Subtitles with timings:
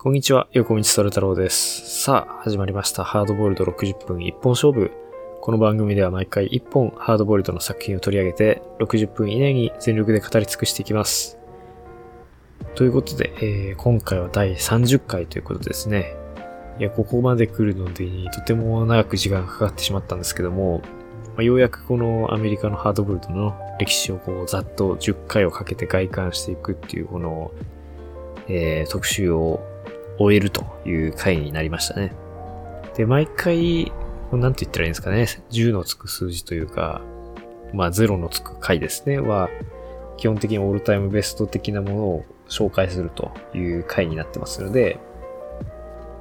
[0.00, 2.04] こんにちは、横道それ太郎です。
[2.04, 3.02] さあ、始まりました。
[3.02, 4.92] ハードボイルド60分一本勝負。
[5.40, 11.36] この番組では毎回1本ハードボイルドの作品を取り上げて、60分以内に全力で語り尽くしていきます。
[12.76, 16.14] ということで、えー今回は第30回ということですね。
[16.78, 20.80] いや、ここまで来るので、とても長く時間がかかってしまったんですけども、
[21.34, 27.50] まあようやくこのアメリカのハードボイルドの歴史をこうざっと10回をかけて外観していくっていうこの、
[28.46, 29.60] えー特集を
[30.18, 32.12] 終えるという回になりましたね。
[32.96, 33.92] で、毎回、
[34.32, 35.26] なんて言ったらいいんですかね。
[35.50, 37.00] 10のつく数字というか、
[37.72, 39.18] まあ0のつく回ですね。
[39.20, 39.48] は、
[40.16, 44.98] 基本的にオールタイムベスト的なものを紹介するという回になってますので、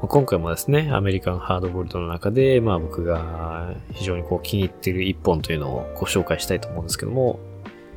[0.02, 7.40] 今回もですね、アメリカンハードボルドの中で、まあ僕が非常にこう気に入っている一本というのをご紹介したいと思うんですけども、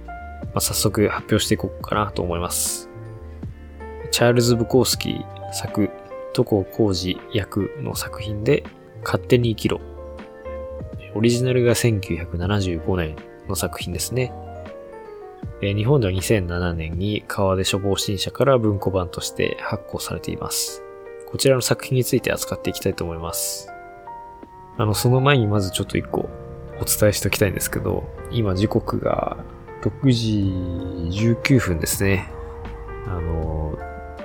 [0.07, 2.89] まあ、早速発表していこうかなと思います。
[4.11, 5.91] チャールズ・ブコースキー作、
[6.33, 8.65] 戸浩二役の作品で、
[9.03, 9.81] 勝手に生きろ。
[11.15, 13.17] オリジナルが1975年
[13.49, 14.33] の作品ですね。
[15.61, 20.83] 日本では2007年に川出書房新社から文庫版として発行されています。
[21.27, 23.69] こちらの作品について扱っていきたいと思います。
[24.79, 26.31] あの、その前にまずちょっと一個
[26.81, 29.37] お伝えしておきたいんですけど、今時刻が
[29.83, 30.41] 6時
[31.35, 32.33] 19分ですね。
[33.07, 33.79] あの、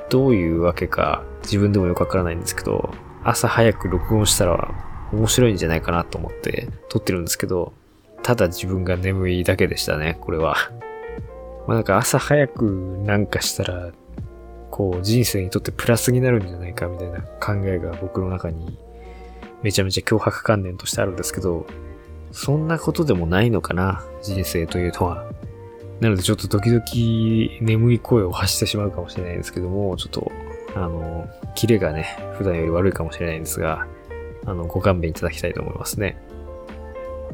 [0.10, 4.74] どういうわけか自分でもよくわからないんですけど、朝早く録音したら
[5.12, 7.74] 面白いんじゃないかなと思って撮ってるんですけど、
[8.24, 10.56] ただ自分が眠いだけでしたね、これは。
[11.68, 13.92] まあなんか朝早くなんかしたら、
[14.70, 18.78] こう人生にとってプラスになるんじゃないかみたいな考えが僕の中に
[19.64, 21.66] めちゃめちゃ脅迫観念としてあるんですけど、
[22.32, 25.26] そんなことでもないのかな、人生というのは。
[26.02, 26.84] なのでちょっと時々
[27.62, 30.32] 眠い声を発してしまうかもしれないんですけども、ちょっと、
[30.76, 33.88] あの、キレがね、普段より悪いかもしれないんですが、
[34.46, 36.18] あの、ご勘弁いただきたいと思いますね。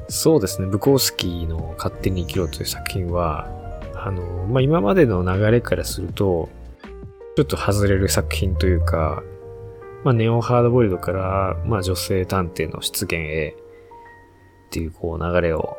[0.08, 3.48] そうですね、ブコースキーの勝手に生きろという作品は、
[3.96, 6.50] あの、まあ、今までの流れからすると、
[7.36, 9.24] ちょっと外れる作品というか、
[10.04, 13.56] まあ、ネオハードボイルドから、まあ、女性探偵の出現へ、
[14.72, 15.78] っていうこう流れを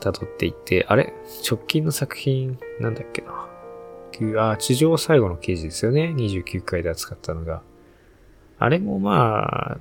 [0.00, 1.12] 辿っていって、あれ？
[1.48, 4.52] 直近の作品、なんだっけな？
[4.52, 6.14] あ、地上最後の刑事ですよね。
[6.16, 7.62] 29回で扱ったのが。
[8.58, 9.78] あれもまあ、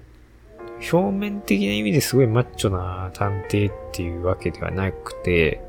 [0.92, 5.62] 表面的な意味ですごいマッチョな探偵っていうわけではなくて、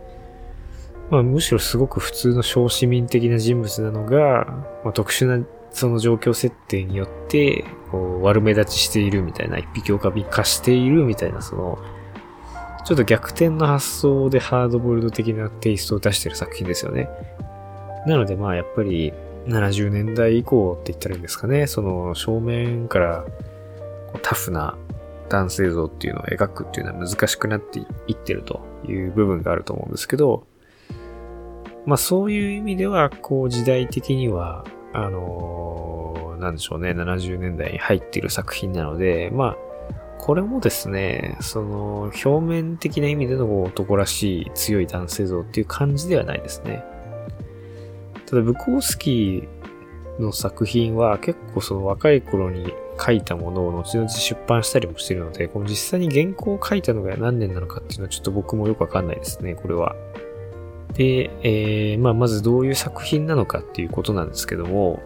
[1.10, 4.46] まあむしろすごく普通の小市民的な人物なのが、
[4.82, 11.78] まあ、特殊なその状況設定によって、こう悪目立ちしているみたいな、一匹狼化しているみたいな、その、
[12.86, 17.08] ちょっと逆転の発想でハードボイルド的なテイストを出してる作品ですよね。
[18.06, 19.12] なのでまあやっぱり
[19.46, 21.66] 70年代以降って言ったらいいんですかね。
[21.66, 23.24] その正面から
[24.22, 24.78] タフな
[25.28, 30.46] 男性像っていうのを描くっていうのは難しくなっていってるという部分があると思うんですけど、
[31.86, 39.65] まあそういう意味ではこう時代的には、あのーなんでしょうね、70年代に入っている作品なので、まあ
[40.26, 46.82] これもですね、その表面的な意味での男らしい強い男性像っていう感じではないですね。
[48.28, 59.94] ただ、ブコースキーの作品は結構その若い頃に書いたものを後々出版したりもしてるので、この実際に原稿を書いたのが何年なのかっていうのはちょっと僕もよくわかんないですね、これは。
[60.94, 65.00] で、えー、まあまずどういう作品なのかっていうことなんですけども、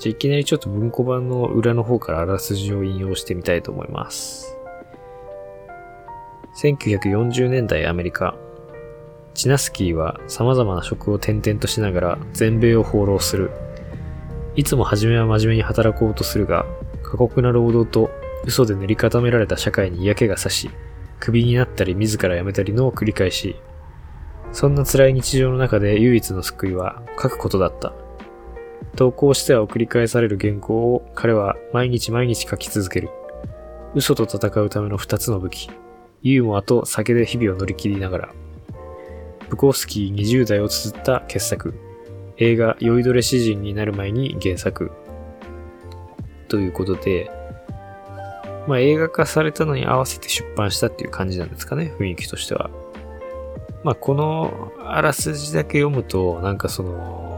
[0.00, 4.56] じゃあいきなりちょっと文庫版の裏の方からあらすじを引用してみたいと思います。
[6.62, 8.34] 1940年代アメリカ。
[9.34, 13.50] チナスキーは様々な職を転々としながら全米を放浪する。
[14.56, 16.64] いつも初めは真面目に働こうとするが、
[17.02, 18.10] 過酷な労働と
[18.46, 20.70] 嘘で塗り固められた社会に嫌気がさし、
[21.18, 23.56] クビになったり自ら辞めたりのを繰り返し。
[24.52, 27.92] そんな辛い日常の中で唯一の救いは書くことだった。
[28.96, 33.10] 投稿しては送り返される原稿を彼は毎日毎日書き続ける。
[33.94, 35.70] 嘘と戦うための二つの武器。
[36.22, 38.34] ユーモアと酒で日々を乗り切りながら。
[39.48, 41.74] ブコースキー20代を綴った傑作。
[42.36, 44.92] 映画酔いどれ詩人になる前に原作。
[46.48, 47.30] ということで、
[48.66, 52.70] まあ映画化されたのに合わせて出版したっていう感じなんですかね、雰囲気としては。
[53.82, 57.29] まあこのあらすじだけ読むと、なんかその、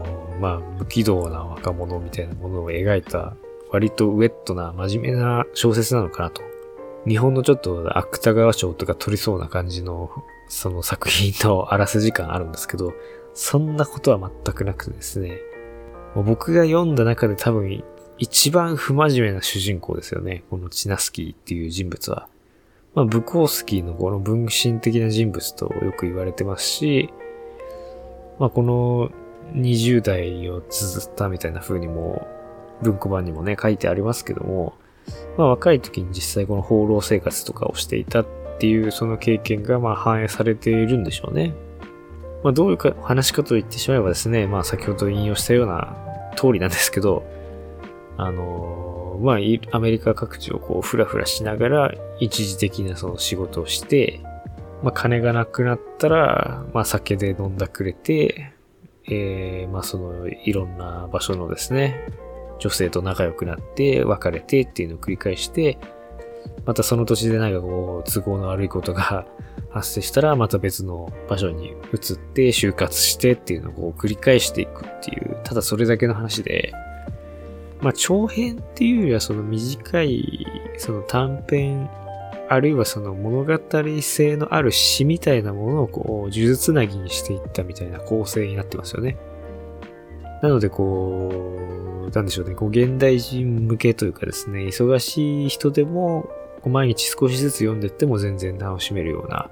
[0.43, 3.37] まあ無軌道な若者みたいなものを描いた、
[3.71, 6.41] 割とウェットな真面目な小説なのかなと。
[7.07, 10.11] 日本のちょっと芥川賞とか取りそうな感じの、
[10.49, 12.93] その作品のあらすじ感あるんですけど、
[13.33, 15.39] そんなことは全くなくてですね。
[16.13, 17.81] 僕が読んだ中で多分
[18.17, 20.43] 一番不真面目な主人公ですよね。
[20.49, 22.27] このチナスキーっていう人物は。
[22.95, 27.13] まあ、ブコースキーのこの分身的な人物とよく言われてますし、
[28.39, 29.09] まあ、この
[29.53, 32.27] 20代を綴ったみたいな風にも、
[32.81, 34.73] 文庫版にもね、書いてありますけども、
[35.37, 38.25] まあ、若い時に実際この放浪生活とかをしていたっ
[38.59, 41.53] ていうその経験がまあ反映されているんでしょうね。
[42.43, 45.95] まあ、どういうか話かと言ってしまえばですね、まあ、先ほど引用したような
[46.35, 47.23] 通りなんですけど、
[48.17, 49.35] あの、まあ、
[49.71, 54.19] アメリカ各地をこう、ふらふらしながら、一時的なその仕事をして、
[54.83, 58.53] まあ、金がなくなったら、まあ、酒で飲んだくれて、
[59.07, 62.07] えー、まあ、その、いろんな場所のですね、
[62.59, 65.77] 女性と仲良くなって、別れてっていうのを繰り返して、
[66.65, 69.25] またその土地でなんかこう、都合の悪いことが
[69.69, 76.71] 発生したら、また別の場所に移って就活してっていうのをこう繰り返していくっていう、ただそれだけの話で、
[77.81, 80.45] まあ長編っていうよりはその短い、
[80.77, 81.89] その短編、
[82.53, 83.59] あるいはその物語
[84.01, 89.17] 性のある詩みたいなものをこう、呪術つなぎにしていったみたいな構成になってますよね。
[90.41, 91.31] なのでこ
[92.07, 96.29] う、なんでしょうね、こう現代人向けというかですね、忙しい人でも、
[96.65, 99.49] 毎日少しずつ読んでっても全然楽しめるような、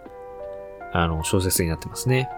[0.93, 2.29] あの、小説になってますね。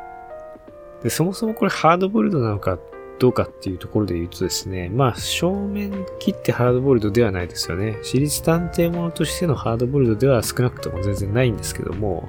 [1.04, 2.80] で、そもそもこれハードボルドなのか
[3.24, 7.98] どうかっていうところで言うとですね、まあ、正面切ってハードボイルドではないですよね。
[8.04, 12.28] 私立探偵ものとしてのハードボイルドでは少なくとも全然ないんですけども、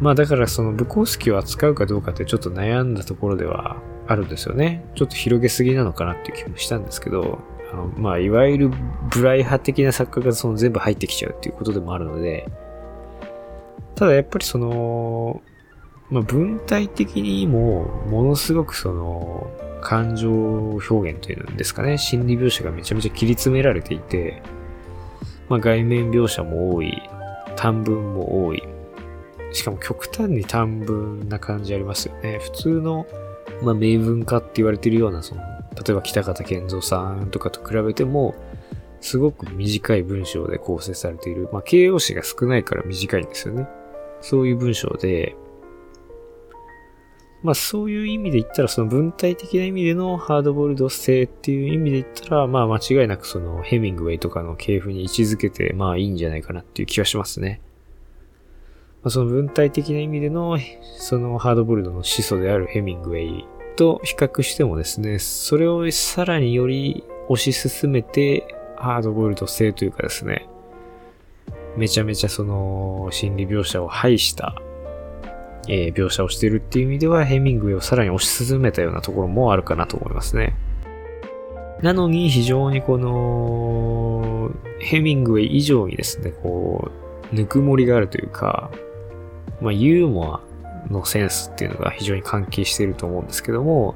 [0.00, 3.76] まあだからそのブコースキを扱うかどうかってちょっと悩んだところでは
[4.06, 4.86] あるんですよね。
[4.94, 7.38] ちょっと広げすぎなのかなっていう気もしたんですけど、
[7.70, 8.70] あのまあいわゆる
[9.10, 12.48] ブライ派的な作家がその全部入ってきちゃうっていうことでもあるので、
[13.96, 15.42] ただやっぱりその、
[16.12, 19.50] まあ、文体的にも、ものすごくその、
[19.80, 24.42] 感情表現というんですかね、心理描写がめちゃめちゃ切り詰められていて、
[25.48, 27.02] まあ、外面描写も多い、
[27.56, 28.62] 短文も多い、
[29.52, 32.38] しかも極端に短文な感じありますよね。
[32.42, 33.06] 普通の、
[33.62, 38.34] まあ、明文化って言われてるような、その、例えば北方健三さんとかと比べても、
[39.00, 41.48] すごく短い文章で構成されている。
[41.52, 43.66] まあ、形容詞が少ないから短いんですよね。
[44.20, 45.34] そういう文章で、
[47.42, 57.60] まあそういう意味で言ったら、その文体的な意味でのハードボールド性っていう意味で言ったら、まあ間違いなくそのヘミングウェイとかの系譜に位置づけて、まあいいんじゃないかなっていう気はしますね。
[59.02, 60.56] まあ、その文体的な意味での、
[60.96, 63.44] そのハードボールドの始祖であるヘミングウェイ
[63.74, 68.46] と比較してもですね、それをさらにより推し進めて、
[68.76, 70.48] ハードボールド性というかですね、
[71.76, 74.60] めちゃめちゃその心理描写を排した
[75.68, 80.54] えー、描写をしているっていう意味では、ヘミングウェイをさらに推し進めたようなところもあるかなと思いますね。
[81.82, 84.50] なのに、非常にこの、
[84.80, 86.90] ヘミングウェイ以上にですね、こ
[87.32, 88.70] う、ぬくもりがあるというか、
[89.60, 90.40] まあ、ユーモア
[90.92, 93.94] のセンスっていうのが非常に関係していると思うんですけども、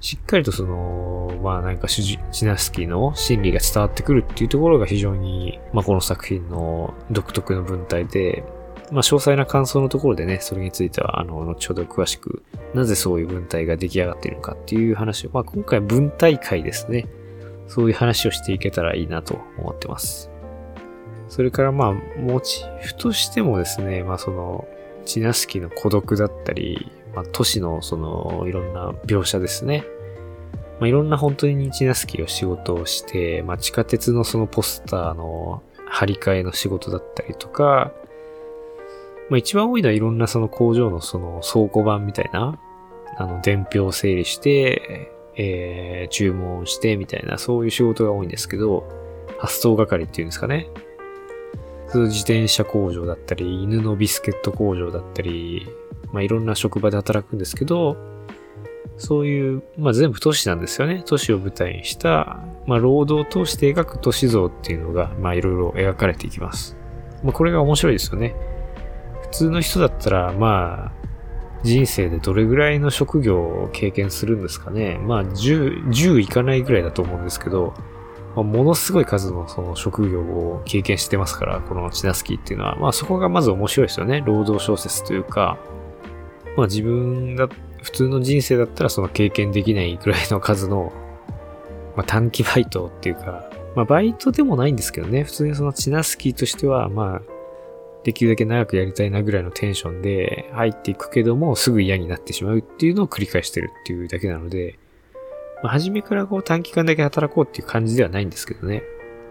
[0.00, 8.44] しっかりとその、まあなんかシナスキーの心理が伝わってくるっていうところが非常に、まあこの作品の独特の文体で、
[8.90, 12.42] まあ、詳細な感想のところでね、それについては、あの、後ほど詳しく、
[12.74, 17.06] なぜそういう文体が出来上がっているのかっていう話を、まあ、今回文体会ですね。
[17.66, 20.30] そういう話をしていけたらいいなと思ってます。
[21.28, 24.66] それからまあ、モチーフとしてもですね、まあその、
[25.04, 29.84] チナスキの孤独だったり、まあ都市のその、いろんな描写ですね。
[30.80, 37.92] まあいろんな本当にチナスキを仕事をして、まあ地下鉄のそのポスターの張り替えの仕事だったりとか、
[39.30, 42.58] まあ一番多いのはいろんなその工場のその倉庫版みたいな、
[43.16, 48.88] あの、伝票を整理して、えー、注文してみたいな、そういう仕事が多いんですけど、
[49.38, 50.68] 発送係っていうんですかね。
[51.94, 55.68] 自転車工場だったり、犬のビスケット工場だったり、
[56.12, 57.96] まあいろんな職場で働くんですけど、
[58.96, 61.02] そういう、まあ全部都市なんですよね。
[61.06, 66.76] 都市を舞台にした、まあ労働を通して描く都市像っていうのが、まあいろいろ描かれていきます。
[67.22, 68.34] まあこれが面白いですよね。
[69.30, 70.98] 普通の人だったら、まあ、
[71.62, 74.98] 人生でどれぐらいの職業を経験するんですかね。
[74.98, 77.74] まあ、10、10いかないぐらいだと思うんですけど、
[78.36, 82.76] まあ、ものすごい数のその職業を経験してますから、このチナスキーっていうのは。
[82.76, 84.22] まあそこがまず面白いですよね。
[84.24, 85.58] 労働小説というか、
[86.56, 87.48] まあ自分が、
[87.82, 90.92] 普通の人生だったらその経験できないぐらいの数の、
[91.96, 95.24] まあ短期バイトっていうか、まあバイトでもないんですけどね。
[95.24, 97.22] 普通にそのチナスキーとしては、まあ、
[98.04, 104.78] できるだけ長くやりたいなぐらいのテンションで入っていくけども、すぐ嫌になってしまうっていうのを繰り返してるっていうだけなので、
[105.62, 108.82] まあ、初めからこう短期間だけ働こうっていう感じではないんですけどね。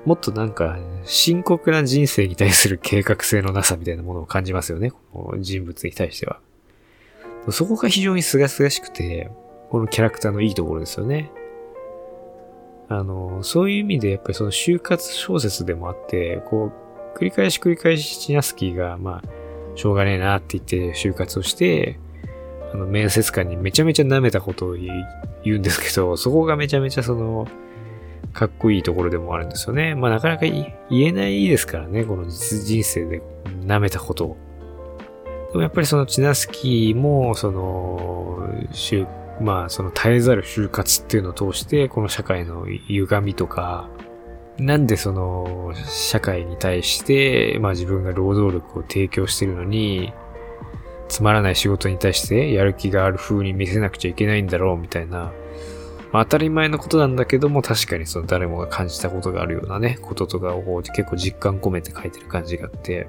[0.06, 4.92] もっとなんか、深刻な人生に対する計画性のなさみたいなものを感じますよね。
[5.12, 6.40] この人物に対しては。
[7.50, 9.30] そこが非常に清々しくて、
[9.70, 11.32] このキャラクターのいいところですよね。
[12.90, 16.87] あの、そういう意味でやっぱりその就活小説でもあって、こう、
[17.18, 19.30] 繰り返し繰り返しチナスキーが、まあ、
[19.76, 22.00] しょうがねえなって言って就活をして、
[22.72, 27.48] あの、面接官にめちゃめちゃ舐めたことを言うんですけど、 そこがめちゃめちゃその、
[28.34, 29.96] かっこいいところでもあるんですよね。
[29.96, 33.24] まあなかなか言えないですからね、この実人生で
[33.66, 34.38] 舐めたことを。
[35.54, 38.48] でもやっぱりそのチナスキーも、その、
[39.42, 43.90] まあその絶えざる就活っていうのを通して、この社会の歪みとか、
[44.60, 50.14] なんでその社会に対して、まあ自分が労働力を提供してるのに、
[51.10, 55.32] つまらない仕事に対してやる気がある風に見せなくちゃいけないんだろうみたいな、
[56.12, 63.08] まあ、当たり前のことなんだけども確かにその誰もが感じたことがあるようなね、こととかを結構実感込めて書いてる感じがあって、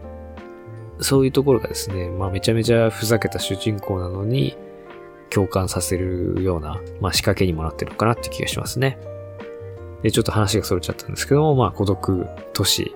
[1.00, 4.56] そういうところがですね、まあめちゃめちゃふざけた主人公なのに
[5.30, 8.98] 共感させるような、まあ仕掛けにもなってるのかなって気がしますね。
[10.02, 12.94] で、ちょっと話が逸れちゃったんですけども、まあ孤独、都市、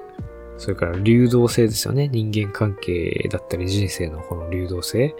[0.58, 2.08] それから流動性ですよね。
[2.08, 5.14] 人間関係だったり人生のこの流動性。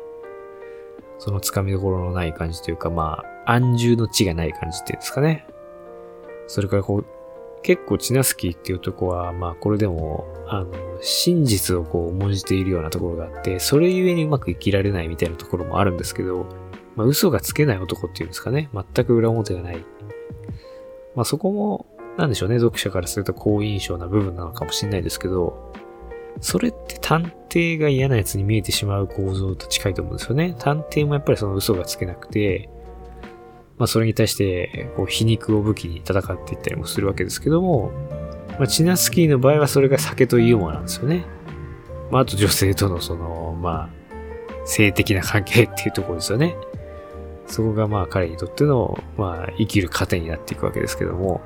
[1.19, 5.47] そのつかみどころのない感じというか、まあ、安住の地がない感じっていうんですかね。
[6.49, 7.07] それからこう、
[7.63, 16.47] 結構チナスキーっていうとこは、まあこれでも、あの、真実をこう重んじているようなところがあって、それゆえにうまく生きられないみたいなところもあるんですけど、
[16.97, 18.69] まあ嘘がつけない男っていうんですかね。
[18.95, 19.85] 全く裏表がない。
[21.15, 25.73] まあそこも、なんでしょうね、読者からすると好印象な部分なのかもしれないですけど、
[26.41, 30.55] それって探偵が嫌なやつに見えてしまう構造と近いと思うんですよね。
[30.59, 32.69] 探偵もやっぱりその嘘がつけなくて、
[33.79, 37.93] まあそれに対して、こう皮肉を武器に戦っていったりもするわけですけども、
[38.59, 41.25] まあチナスキーの場合はそれが酒とユーモアなんですよね。
[42.11, 43.91] まああと女性とのその、まあ、
[44.65, 46.57] 性的な関係っていうところですよね。
[47.47, 51.41] そこがまあ彼にとっての、まあ生きる糧になっていくわけですけども、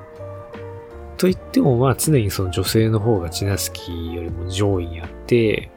[1.17, 5.71] と言っても、まあ常にその女性の方がチナスキーよりも上位にあって、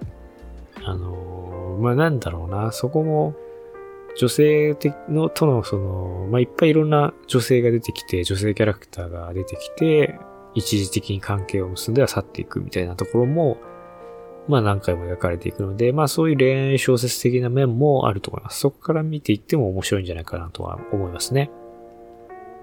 [0.85, 3.35] あのー、まあなんだろうな、そこも、
[4.17, 4.77] 女性
[5.09, 10.19] の、とのその、まあいっぱいいろんな女性が出てきて、女性キャラクターが出てきて、
[10.55, 13.57] 一時的に関係を結んでは去っていくみたいなところも、
[14.49, 18.61] まあ何回も描かれていくので、まあそういう恋愛小説的な面もあると思います。
[18.61, 21.51] そこから見ていっても面白いんじゃないかなとは思いますね。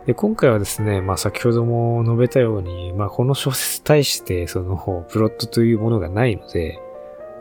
[0.06, 6.80] で、今回はですね、まあ先ほども述べたように、まあこの小説対してそのプロットというものがないので、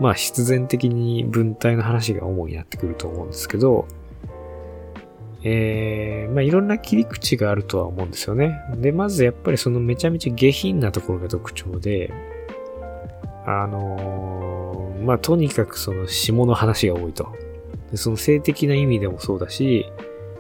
[0.01, 3.87] まあ必然的に文体の話が主になってくると思うんですけど、
[5.45, 8.59] えー、まあいろんな切り口があるとは思うんですよね。
[8.79, 12.13] で、まずやっぱりそのめちゃめちゃ下品なところが特徴で、
[13.47, 17.29] あのー、まあとにかくその下の話が多いと。
[17.91, 19.87] でその性的な意味でもそうだし、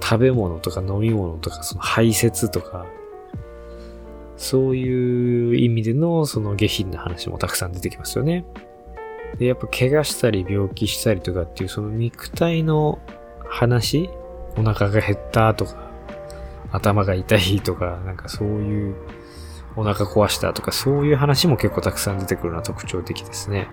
[0.02, 2.86] 食べ物とか飲み物とか、その排泄とか、
[4.36, 8.44] そういう意味でのその下品な話もたくさん出てきますよね。
[9.38, 12.98] で、やっぱ怪我したり病気したりとかっていうその肉体の
[13.48, 14.10] 話
[14.56, 15.90] お腹が減ったとか、
[16.72, 18.96] 頭が痛いとか、なんかそういう
[19.76, 23.68] お腹壊したとかそういう話も結構たくさん出てくるのは特徴的ですね。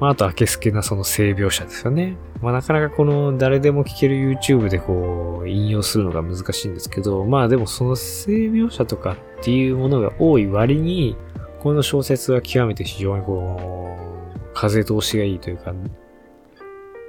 [0.00, 2.16] まあ、あと、明けすけなその性描写ですよね。
[2.40, 11.16] まあ、なかなかこの誰でも聞ける YouTube でこう、引用するのが難しいんですけど、まあでもその性描写とかっていうものが多い割に、
[11.60, 13.96] この小説は極めて非常にこ
[14.34, 15.74] う、風通しがいいというか、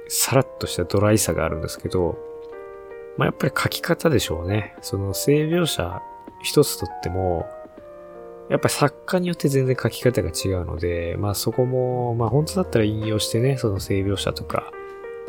[0.08, 2.18] さらっとしたドライさがあるんですけど、
[3.16, 4.74] まあやっぱり書き方でしょうね。
[4.80, 6.02] その性描写
[6.42, 7.46] 一つとっても、
[8.50, 14.72] やっぱ作家によって全然書き方が違うので、まあそこも、まあ本当だったら引用してね、その性描写とか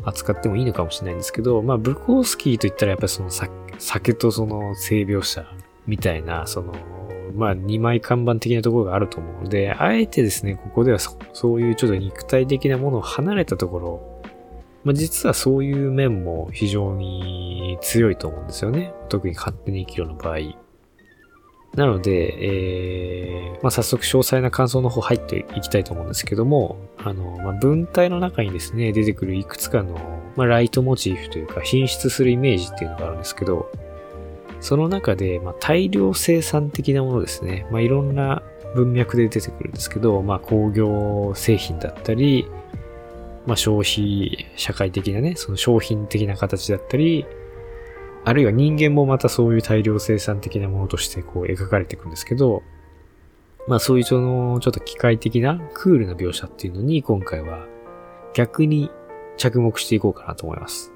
[0.04, 3.30] 扱ってもいいのかもしれないんですけど、まあブコースキーといったらやっぱりその
[3.78, 5.46] 酒とその性描写
[5.86, 6.74] みたいな、その、
[7.36, 14.22] まあ二枚看板的なところがあると思うので、あえてですね、ここではそそういうちょっと肉体的なものを離れたところ、
[14.84, 18.96] まあ実はそういう面も非常に強いと思うんですよね。
[19.10, 20.38] 特に勝手に生きろの場合。
[21.76, 29.98] なので、えー、まあ、早速詳細な感想の方入っていきたいと思うんですけども、あの、まあ、文体の中にですね、出てくるいくつかの、
[30.36, 33.72] まあ、ライトモチーフというか、品質するイメージっていうのがあるんですけど、
[34.60, 37.66] その中で、まあ、大量生産的なものですね。
[37.72, 38.44] まあ、いろんな
[38.76, 42.48] 文脈で出てくるんですけど、まあ、工業製品だったり、
[43.46, 47.26] まあ、消費、社会的なね、その商品的な形だったり、
[48.24, 52.64] あるいは人間もまたそういう大量生産的なものとしてこう描かれていくんですけど、
[53.68, 57.68] まあそういうそのちょっと機械的なクールな描写っていうのに今回は
[58.34, 58.92] 逆に
[59.38, 60.94] 着目していこうかなと思います。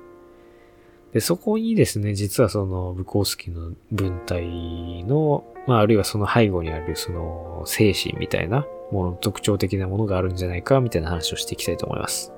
[1.15, 12.34] で、そこにですね、実はその、ブコースキーの文体の、まあ、あるいはその背後にあるその、精神みたいなもの、特徴的なものがあるんじゃないか、みたいな話をしていきたいと思います。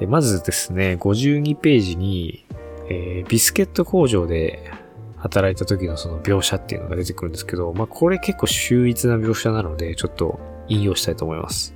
[0.00, 2.44] で、まずですね、52ページに、
[2.92, 4.70] えー、ビスケット工場で
[5.16, 11.74] 働いた時のその描写っていうのが出てくるんですけど、まあ、これ結構秀逸な描写なので、ちょっと引用したいと思います。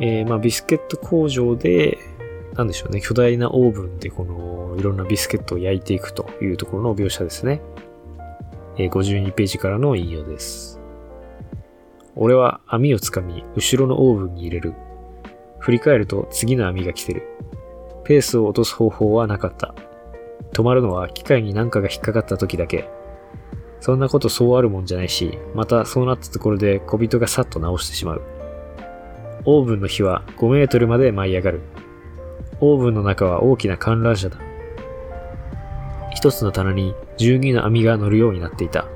[0.00, 1.98] えー、まあ、ビスケット工場で、
[2.54, 7.60] なんでしょうね、巨大なオーブンでこのいろんなビスケットを焼いていくというところの描写ですね。
[8.78, 10.80] えー、52ページからの引用です。
[12.16, 14.74] 俺は網をつかみ、後ろのオーブンに入れる。
[15.58, 17.22] 振り返ると次の網が来てる。
[18.04, 19.74] ペースを落とす方法はなかった。
[20.52, 22.88] 止まるのは機械に何かが引っかかった時だけ。
[23.80, 28.22] そんなことそうあるもんじゃないし、またそうなったところで小人がさっと直してしまう。
[29.44, 31.60] オーブンの火は5メートルまで舞い上がる。
[32.60, 34.38] オーブンの中は大きな観覧車だ。
[36.14, 38.86] 一つの棚に12の網が乗るようになっていた。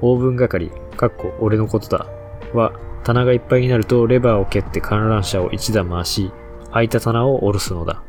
[0.00, 2.06] オーブン係、かっこ俺のことだ、
[2.54, 2.72] は、
[3.02, 6.30] 棚がいっぱいになるとレバーを蹴って観覧車を一段回し、
[6.70, 8.04] 空いた棚を下ろすのだ。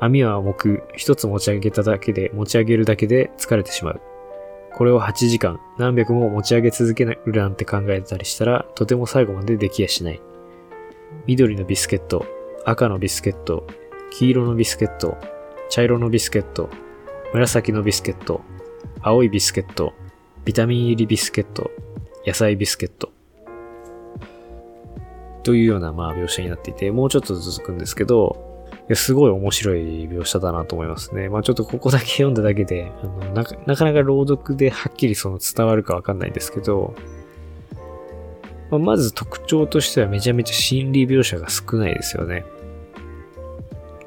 [0.00, 4.00] 網は重く、一つ持ち上げただけで、持ち上げるだけで疲れてしまう。
[4.74, 10.20] これを8時間、何百も持ち上げ続けるなんて考えたりしたら、とても最後までできやしない。
[11.26, 12.24] 緑のビスケット、
[12.64, 13.66] 赤のビスケット、
[14.10, 15.16] 黄色のビスケット、
[15.68, 16.70] 茶色のビスケット、
[17.32, 18.40] 紫のビスケット、
[19.00, 19.94] 青いビスケット、
[20.44, 21.70] ビタミン入りビスケット、
[22.24, 23.10] 野菜ビスケット。
[25.42, 28.47] というようなまあ描写になっていて、もうちょっと続くんですけど、
[28.88, 31.28] やすごい面白い描写だなと思いますね。
[31.28, 36.94] まあちょっとここだけ読んだだけで、あのなかなか朗読ではっきりその伝わるかわかんないですけど、
[38.70, 42.44] まあ、まず特徴としてはめちゃめちゃ心理描写が少ないですよね。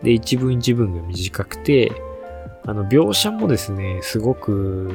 [0.03, 1.91] で、一文一文が短くて、
[2.65, 4.91] あの、描写もですね、すごく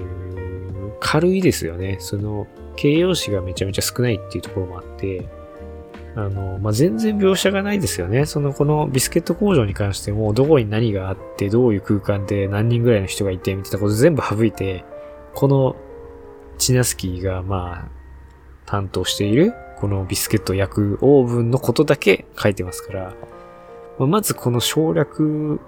[1.00, 1.96] 軽いですよね。
[2.00, 5.26] その、形容詞がめちゃめちゃ少ないっていうところもあって、
[6.16, 8.24] あの、まあ、全然描写がないですよね。
[8.24, 14.86] その、このビスケット工場に関しても、どこに何があって、どういう空間で何人ぐらいの人がいて、みたいなこと全部省いて、
[15.34, 15.76] この
[16.56, 17.88] チナスキーが、まあ、
[18.64, 23.14] 担当している、このビスケットを焼くオーブンのことだけ書いてますから、
[23.98, 25.60] まずこの省略、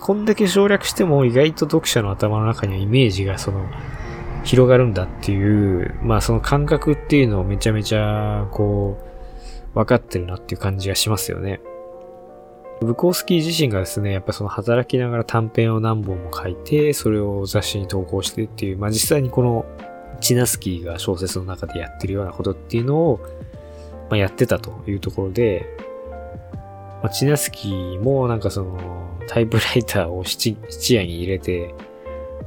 [0.00, 3.66] こんだけ省略しても意外と読者の頭の中にはイメージがその、
[4.44, 9.13] 広がるんだっていう、まあその感覚っていうのをめちゃめちゃ、こう、
[9.74, 11.60] 分かってるなっていう感じがしますよね。
[12.80, 19.64] ブコースキー自身がですね、やっぱその働きながら短編を何本も書いて、それを雑誌に投稿してっていう、まあ実際にこの
[20.20, 23.20] チナスキーが小説の中でやってるようなことっていうのを、
[24.10, 25.66] まあ、やってたというところで、
[27.02, 28.78] まあ、チナスキーもなんかその、
[29.26, 31.74] タイプライターを七七夜に入れて、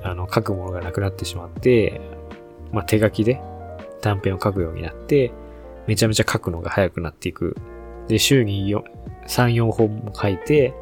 [0.03, 2.01] あの、書くものがなくなってしまって、
[2.71, 3.41] まあ、手書きで
[4.01, 5.31] 短編を書くようになって、
[5.87, 7.55] めちゃめちゃ書くのが早くなっていく。
[8.07, 8.75] で、週に
[9.27, 10.73] 3、4本も書いて、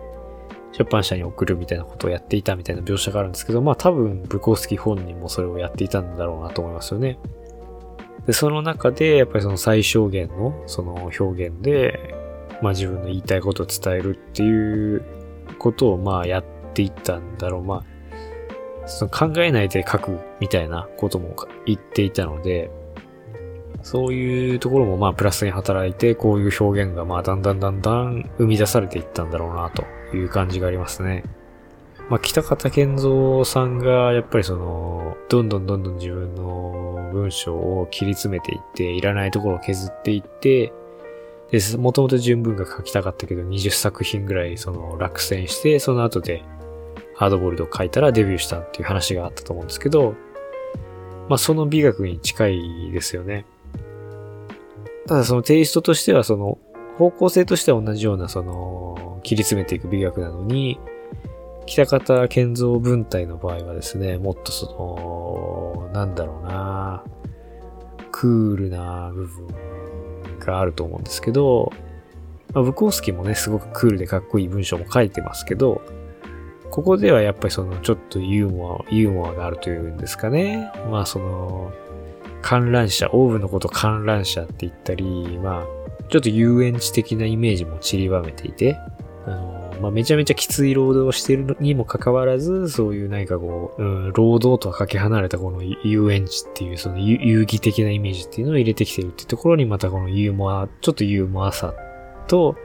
[0.77, 7.17] 出版社に送るみたいなことをやっていたみたいな描写があるんですけど、まあ多分、ブコースキ本人もそれをやっていたんだろうなと思いますよね。
[8.27, 12.13] で、その中で、やっぱりその最小限の、その表現で、
[12.61, 15.03] まあ自分の言いたいことを伝えるっていう
[15.59, 17.63] ことをまあやっていったんだろう。
[17.63, 17.85] ま
[18.83, 22.69] あ、その考えないで書くみたいなことも言っていたので、
[23.83, 29.83] そういうところもまあプラスに働いて、こういう表現がまあだんだんだんだん生み出されていったんだろうなと
[30.15, 31.23] いう感じがありますね。
[32.09, 40.73] まあ北方健三さんがやっぱりその、どんどんどんどん自分の文章を切り詰めていって、いらないところを削っていって、
[41.51, 46.43] で、もともと純文が書きたかったけど、20作品ぐらいその落選して、その後で
[47.15, 50.15] ハードボールドを書いたらデビューしたっていう話があったと思うんですけど、
[51.29, 53.45] まあその美学に近いですよね。
[55.07, 56.57] ただそのテイストとしてはその
[56.97, 60.79] 方向性としては同じようなその切り詰めていく美学なのに、
[61.65, 67.03] 北方健三文体の場合はですね、もっとその、なんだろうな、
[68.11, 69.47] クールな部分
[70.39, 71.71] があると思うんですけど、
[72.53, 75.81] まあ、ブコースキもね、すごくクールでかっこいい文章も書いてますけど、
[76.69, 80.71] ここではやっぱりそのちょっとユーモア、ユーモアがあるというんですかね。
[80.89, 81.73] まあその、
[82.45, 85.03] 観覧車、オーブのこと観覧車って言ったり、
[85.39, 85.65] まあ、
[86.10, 88.77] ちょっと遊園地的なイメージも散りばめていて、
[89.25, 101.73] あのまあ、めちゃめちゃきつい労働をしているにもかかわらず、そういう何かこう、うん、労働とはかけ離れたこの遊園地っていう、その遊戯的なイメージっていうのを入れてきてるっていうところにまたこのユーモア、ちょっとユーモアさ
[102.27, 102.55] と、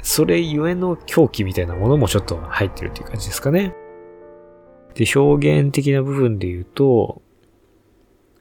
[0.00, 3.74] それゆえの狂気みたいなものもちょっと入ってるっていう感じですかね。
[4.94, 7.20] で、表現的な部分で言うと、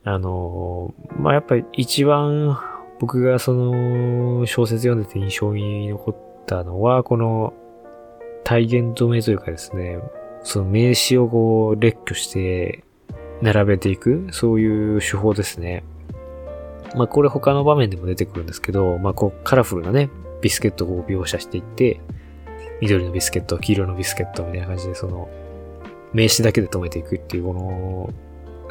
[0.09, 2.57] あの、まあ、やっぱり一番
[2.99, 7.53] 僕がその小説読んでて印象に残ったのは、この
[8.43, 9.99] 体現止めというかですね、
[10.43, 12.83] その名詞をこう列挙して
[13.41, 15.83] 並べていく、そういう手法ですね。
[16.95, 20.09] まあこれ他の場面でも出てくるんですけど、まあこうカラフルなね、
[20.41, 22.01] ビスケットを描写していって、
[22.81, 25.29] 緑のビスケット、黄色のビスケットみたいな感じでその
[26.13, 28.09] 名詞だけで止めていくっていうこの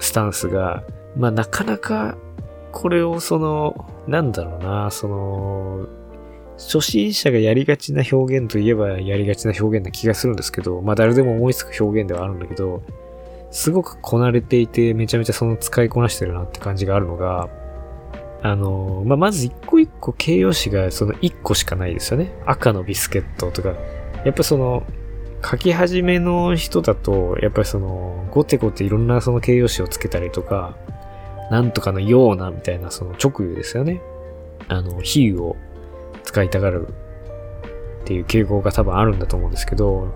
[0.01, 0.83] スタンスが、
[1.17, 2.17] まあなかなか
[2.73, 5.89] これをその、なんだろうな、その、
[6.57, 12.83] 初心者がやりがちな表現といえばやりがちな表現な気がするんですけど、まあ誰でも思いつく表現ではあるんだけど、
[13.51, 17.49] すごくこなれていて、めちゃめちゃその使いこなしてるなって感じがあるのが、
[18.43, 22.33] あの、まあ、まず一個一個形容詞がその一個しかないですよね。
[22.47, 23.75] 赤のビスケットとか。
[24.25, 24.85] やっぱその、
[25.45, 30.77] 書き始めの人だと、やっぱりその、ゴテゴテいろんなその形容詞をつけたりとか、
[31.51, 34.03] なんとかのようなみたいなその直言ですよね。
[34.69, 35.57] あの、比喩を
[36.23, 36.89] 使いたがる
[38.03, 40.13] っていう傾向が多分あるんだと思うんですけど、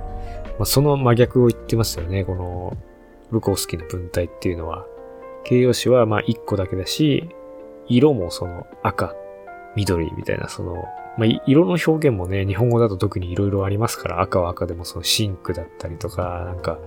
[0.59, 2.25] まあ、その真逆を言ってますよね。
[2.25, 2.77] この、
[3.31, 4.87] ブコースキーの文体っていうのは。
[5.45, 7.29] 形容詞はまあ一個だけだし、
[7.89, 9.15] 色もその赤、
[9.75, 10.85] 緑みたいなその、
[11.19, 16.79] まあ、色の表現もね、日本語だと特に色々ありますから、赤は赤でもそのシンクだったりとか、なんか、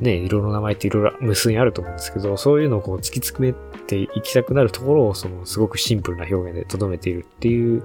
[0.00, 3.54] ね、色の名前っていろいろ無数にあると思うんですけど、そういうのをこう突き詰め
[3.86, 7.82] ていきたくなるところを、そのすごくシンプルな表現で留めているっていう、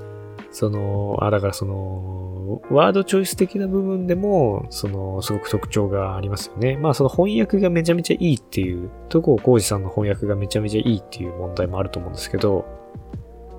[0.51, 6.77] その、あ、だからその、ワードチョイス的な部分でも、その、すごく特徴がありますよね。
[6.77, 12.65] まあその翻訳がめちゃめちゃいいっていう、とこ浩二さんの翻訳がめちゃめちゃいいっていう問題もあると思うんですけど、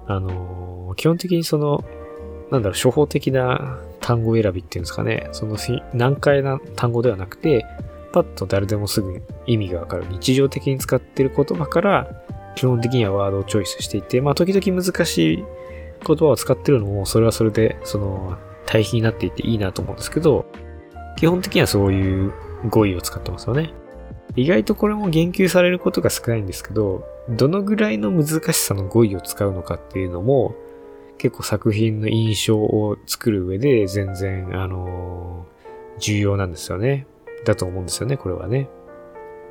[0.07, 1.83] あの、基本的にその、
[2.53, 5.57] なんだろう、処方的な単語選びっていうんですかね、その
[5.95, 7.67] 難解な単語ではなくて、
[8.14, 12.22] パッと誰でもすぐ意味がわかる日常的に使ってる言葉から
[12.55, 15.44] 基本的にはワードをチョイスしていて、まあ時々難しい
[16.07, 20.46] 言葉を使ってるのもそれはそれでその対比になっていていいなと思うんですけど、
[21.16, 22.33] 基本的にはそういう
[22.68, 23.74] 語彙を使ってますよね。
[24.37, 30.55] 意外とこれも言及されることが少ないんですけど、どのぐらいの難しさの語彙を使うのかっていうのも、
[31.18, 35.46] 結構作品の印象を作る上で全然、あの、
[35.98, 37.07] 重要なんですよね。
[37.45, 38.69] だと思うんですよね、これはね。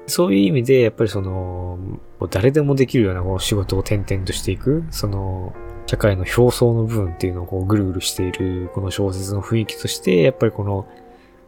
[0.05, 1.79] そういう意味で、やっぱりその、
[2.29, 5.53] 誰でもできるようなこう仕事を転々としていく、その、
[5.85, 10.87] 社会の表層の部分っていうのをこうぐるぐるしているこの小説の雰囲気として、やっぱりこの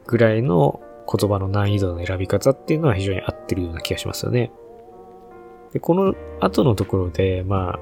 [0.07, 0.81] ぐらいの
[1.11, 4.51] 言葉の難易度の選び方っていうのは非常に合ってるような気がしますよね。
[5.73, 7.79] で、この後のところで、まあ、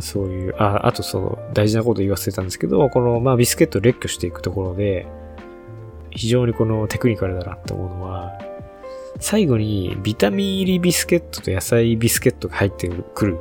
[0.00, 5.06] そういう、あ、あとその大事なこと言わせてたんですけど、この、まあビスケットを列挙していくところで、
[6.14, 8.32] 非常にこのテクニカルだなって思うのは、
[9.20, 13.38] 最後にビタミン入りビスケットと野菜ビスケットが入ってくる。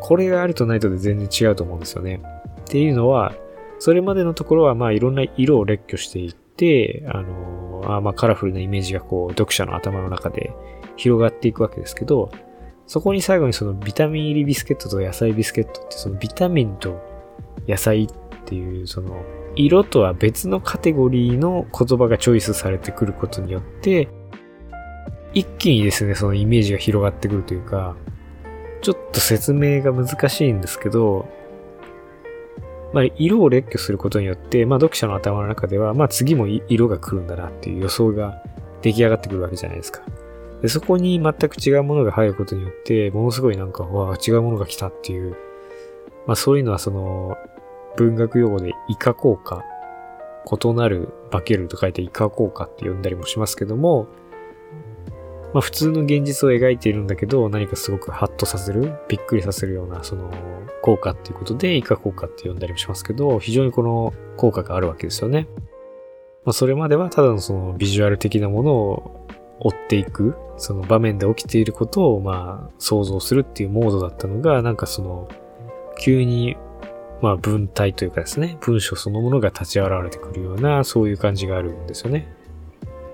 [0.00, 2.20] これがあるとないとで全然違うと思うんですよね。
[2.60, 3.34] っていうのは、
[3.78, 10.52] それまでのところはまあいろんな色を列挙していって、あのー、あまあカラフルなイメージがこう読者の頭の中で
[10.96, 12.30] 広がっていくわけですけど、
[12.86, 17.00] そこに最後にそのビタミン入りビスケットと野菜ビスケットってそのビタミンと
[17.66, 18.08] 野菜っ
[18.44, 19.24] ていうその
[19.56, 24.08] 色とは別のカテゴリーの言葉がチョイスされてくることによって、
[25.34, 27.96] 一気にですね、そのイメージが広がってくるというか、
[28.82, 31.28] ちょっと説明が難しいんですけど、
[32.92, 38.42] まあ、色を列挙することによって、まあ、読者の頭の中では、まあ、次も色が来るんだなっていう予想が
[38.82, 40.02] 出来上がってくるわけじゃないですか。
[40.62, 45.36] でそこに全く違うものが入ることによって、ものすごいなんか、わあ、違うものが来たっていう、
[46.26, 47.36] まあ、そういうのはその、
[47.96, 49.64] 文学用語でイカ効果、
[50.46, 54.06] 異なる化けると書いてイカ効果って呼んだりもしますけども、
[55.52, 60.30] まあ普通の現実を描いているんだけど、何かすごくハッとさせる、びっくりさせるような、その、
[60.82, 65.48] 効果っていうことで、イカ効果って呼んだりもしますけど、非常にこの効果があるわけですよね。
[66.44, 69.26] まあそれまではただのそのビジュアル的なものを
[69.60, 75.28] 追っていく、その場面で起きていることをまあ想像するっていうモードだったのが、なんかその、
[75.98, 76.56] 急に
[77.22, 82.28] まあ文体というかですね、文章そのものが立ち現れてくるような、そういう感じがあるんですよね。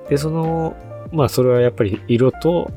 [0.09, 0.77] で、その、
[1.13, 2.71] まあそれはやっぱり色と、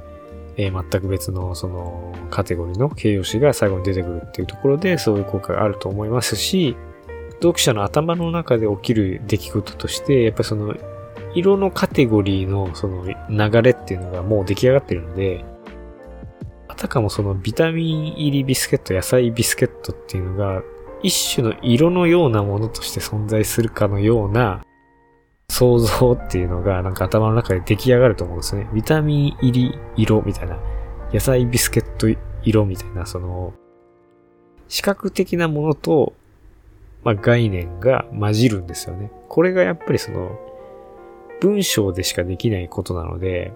[0.58, 6.76] えー、全く別のそのカテゴリーの形容詞が最後に出てくるっていうところでそういう効果があると思いますし、
[7.42, 10.76] 読者の頭の中で起きる出来事として、やっぱその、
[11.34, 15.44] 色のカテゴリーのその流れっていうのがもう出来上がってるので、
[16.70, 20.64] あたかもそのビタミン入りビスケット、野菜ビスケットっていうのが、
[21.04, 24.64] 一種の色のようなものとして存在するかのような
[25.50, 28.68] 想像っていうのがなんか頭の中で出来上がると思うんですね。
[28.74, 30.58] ビタミン入り色みたいな、
[31.14, 32.08] 野菜ビスケット
[32.44, 33.54] 色みたいな、その、
[34.68, 36.14] 視覚的なものと、
[37.04, 39.12] まあ、概念が混じるんですよね。
[39.30, 40.40] これがやっぱりその、
[41.40, 43.54] 文章でしかできないことなので、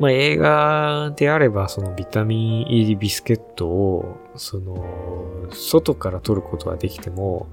[0.00, 4.84] まあ、映画であれば、そのビタミン入りビスケットを、その、
[5.50, 7.46] 外から取ることはできても、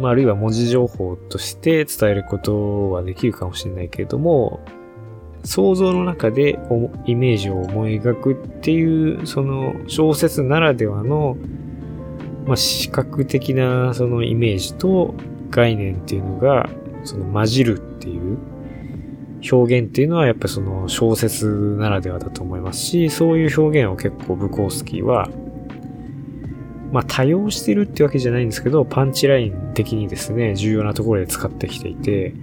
[0.00, 4.60] まあ、あるいは文字情報として伝えることはできるかもしれないけれども、
[5.44, 6.58] 想像の中で
[7.06, 11.36] イメージを思い描くっていう、その小説ならではの、
[12.46, 15.14] まあ、視覚的なそのイメージと
[15.50, 16.68] 概念っていうのが、
[17.04, 18.38] その混じるっていう
[19.50, 25.28] 表現っていうのはやっぱその小説ならではだと思いますし、そういう表現を結構ブコースキーは、
[26.92, 32.34] まあ多用してるってわけじゃないんですけど、パンチライン的にですね、重要なところで使ってきていて、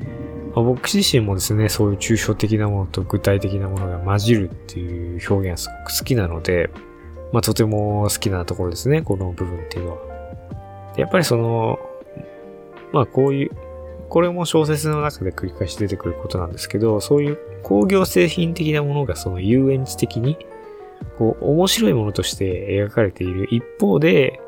[0.56, 6.70] まあ、僕自身もですね、そういう抽象的なものと具体的なものが混じるっていう表現がすごく好きなので、
[7.32, 9.98] まあとても好きなところですね、この部分っていうのは。
[10.98, 11.80] やっぱりその、
[12.92, 13.52] まあこういう、
[14.10, 20.38] これも小説の中で繰り返し出てくることなんですけど、そういう工業製品的なものがその遊園地的に、
[21.18, 24.42] こう、面白いものとして描かれている一方で、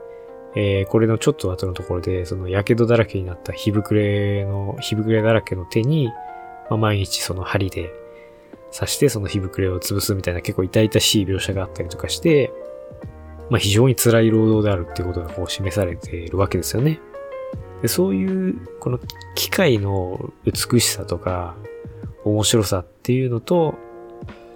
[0.55, 6.09] えー、これのちょっと後のところで、その、火傷だらけになった火膨れの、火膨れだらけの手に、
[6.69, 7.93] まあ、毎日その針で
[8.71, 12.51] 刺してその火膨れを潰すみたいな結構痛々しい描写があったりとかして、
[13.49, 17.01] まあ、非常に辛い労働であるっていうことがこう示されているわけですよね。
[17.81, 18.99] でそういう、この
[19.35, 21.55] 機械の美しさとか、
[22.23, 23.75] 面白さっていうのと、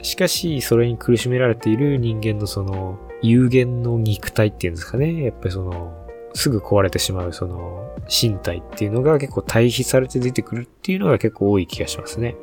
[0.02, 5.24] しかし、それに苦しめられている人間のその、有限の肉体っていうんですかね。
[5.24, 12.36] やっぱりその、すぐ壊れてしまうその、身体っていうのが結構対比されて出てくるっていうのが結構多い気がしますね。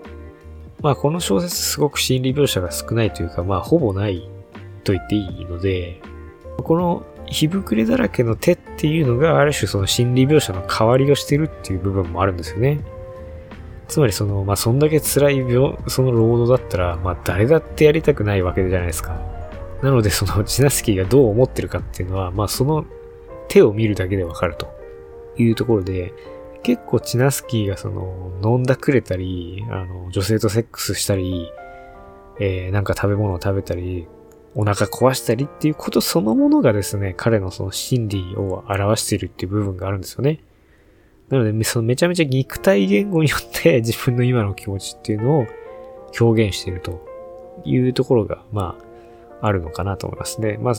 [0.81, 4.29] まあこの小説すごく心理描写が少ないというか、まあほぼない
[4.83, 6.01] と言っていいので、
[6.59, 12.81] この火膨れだらけの手っていうのがある種その心理描写の代わりをしてるっていう部分もあるんですよね。
[13.93, 19.21] つまりその、まあ、そんだけ辛い病、その労働だったら、まあ、誰だってやりたくないわけじゃないですか。
[19.83, 22.87] なので、その、 チナスキーがどう思ってるかっていうのは、まあ、その
[23.49, 24.73] 手を見るだけでわかると
[25.37, 26.15] いうところで、
[26.63, 31.53] 結構チナスキーがその、飲んだくれたり、あの、女性とセックスしたり、
[32.41, 34.09] えー、なんか食べ物を食べたり、
[34.55, 40.41] お腹壊したりっていうことそのものがですね、彼のその心理を表しているっていう部分があるんですよね。
[41.31, 45.47] なので、そのめちゃめちゃ肉体言語によって 自分の今の気持ちっていうのを
[46.21, 47.03] 表現していると
[47.65, 48.77] いうところが、ま
[49.41, 50.59] あ、あるのかなと思いますね。
[50.61, 50.75] まあ、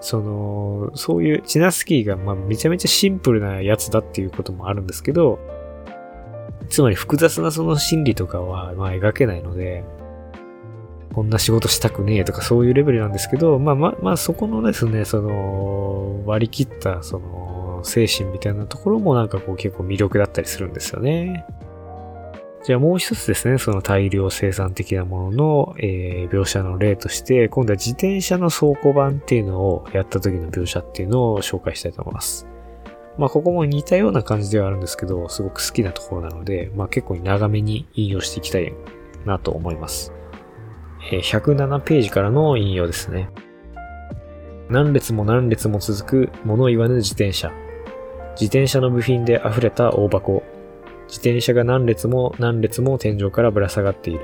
[0.00, 5.38] その、そういうチナスキーが、まあ、めちゃめちゃシンプルなやつだっていうこともあるんですけど、
[6.70, 9.84] つまり複雑なその心理とかは、まあ、描けないので、
[11.18, 21.44] こんな仕事したくねえとかそういうレベルなんですけど、まあまあ、まあそこのですね、その、割り切った、その、精神みたいなところもなんかこう結構魅力だったりするんですよね。
[22.62, 32.46] じゃあもう一つですね、その大量生産的なものの、えー、描写の例として、今度は自転車の倉庫版っていうのをやった時の描写っていうのを紹介したいと思います。
[33.16, 38.72] まあここも似たような感じではあるんですけど、すごく好きなところなので、まあ結構長めに引用していきたい
[39.24, 40.12] なと思います。
[41.16, 43.30] 107ページからの引用ですね。
[44.68, 47.50] 何列も何列も続く物言わぬ自転車。
[48.32, 50.42] 自転車の部品で溢れた大箱。
[51.08, 54.20] 自転車が何列も何列も天井からぶら下がっている。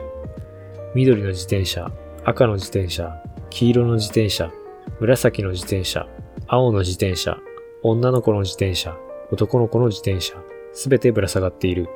[0.95, 1.91] 緑の自転車、
[2.25, 4.53] 赤の自転車、黄色の自転車、
[5.01, 6.07] 紫の自転車、
[6.47, 7.39] 青の自転車、
[7.83, 8.97] 女の子の自転車、
[9.33, 10.35] 男の子の自転車、
[10.73, 11.89] すべてぶら下がっている。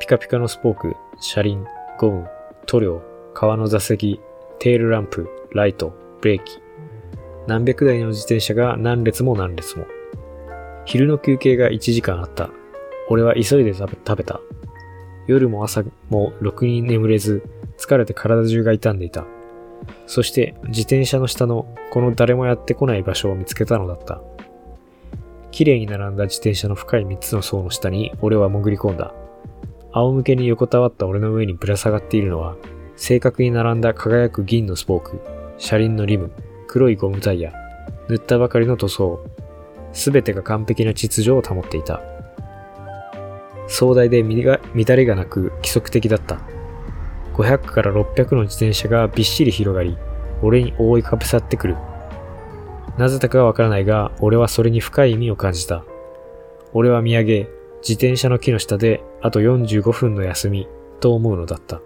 [0.00, 1.64] ピカピカのスポーク、車輪、
[1.98, 2.28] ゴム、
[2.66, 4.20] 塗料、革の座席、
[4.58, 6.58] テールランプ、ライト、ブレーキ。
[7.46, 9.86] 何百台の自転車が何列も何列も。
[10.84, 12.50] 昼の休憩が1時間あった。
[13.08, 14.40] 俺は急いで食べた。
[15.26, 17.42] 夜も朝もろくに眠れず、
[17.78, 19.24] 疲れて体中が痛んでいた。
[20.06, 24.20] そして自転車の下のこの誰もやってこない場所を見つけたのだった。
[25.52, 29.14] 綺麗に並んだ自転車の深い3つの層の下に俺は潜り込んだ。
[29.92, 32.56] 仰向けに横たわった俺の上にぶら下がっているのは
[33.00, 35.20] 正確に並んだ輝く銀のスポーク、
[35.56, 36.30] 車輪のリム、
[36.68, 37.50] 黒いゴムタイヤ、
[38.10, 39.24] 塗ったばかりの塗装、
[39.94, 42.02] すべてが完璧な秩序を保っていた。
[43.68, 46.40] 壮大で乱れがなく規則的だった。
[47.32, 49.96] 500から600の自転車がびっしり広がり、
[50.42, 51.76] 俺に覆いかぶさってくる。
[52.98, 55.86] なぜだかわからないが、俺はそれに深い意味を感じた。
[56.74, 57.48] 俺は見上げ、
[57.80, 60.68] 自転車の木の下であと45分の休み
[61.00, 61.80] と思うのだった。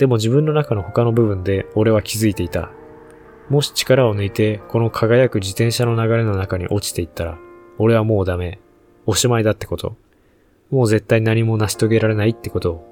[0.00, 2.70] でも自分の中の他の部分で俺は気づいていた。
[3.50, 7.38] もし力を抜いてこの輝く自転車の流れの中に落ちていったら、
[7.76, 8.60] 俺はもうダメ。
[9.04, 9.98] おしまいだってこと。
[10.70, 12.82] もう絶対何も成し遂げられないってこと。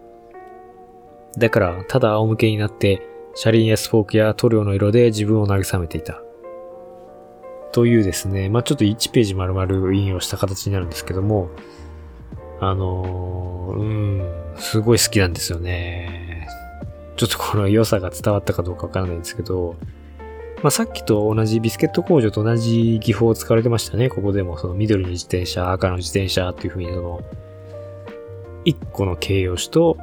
[1.38, 3.00] だから、ただ仰向けになって、
[3.34, 6.20] 車輪やスポークや塗料の色で自分を慰めていた。
[7.72, 11.48] というですね、まあちょっと1ページ丸々引用した形になるんですけども、
[12.60, 16.28] あのー、うん、すごい好きなんですよね。
[17.18, 19.74] ちょっとこの良さが伝わったかどうかわからないんですけど、
[20.62, 24.08] まあ、さっきと同じビスケット工場と同じ技法を使われてましたね。
[24.08, 27.20] ここでもその緑の自転車、赤の自転車っていう風にその、
[28.64, 29.98] 一個の形容詞と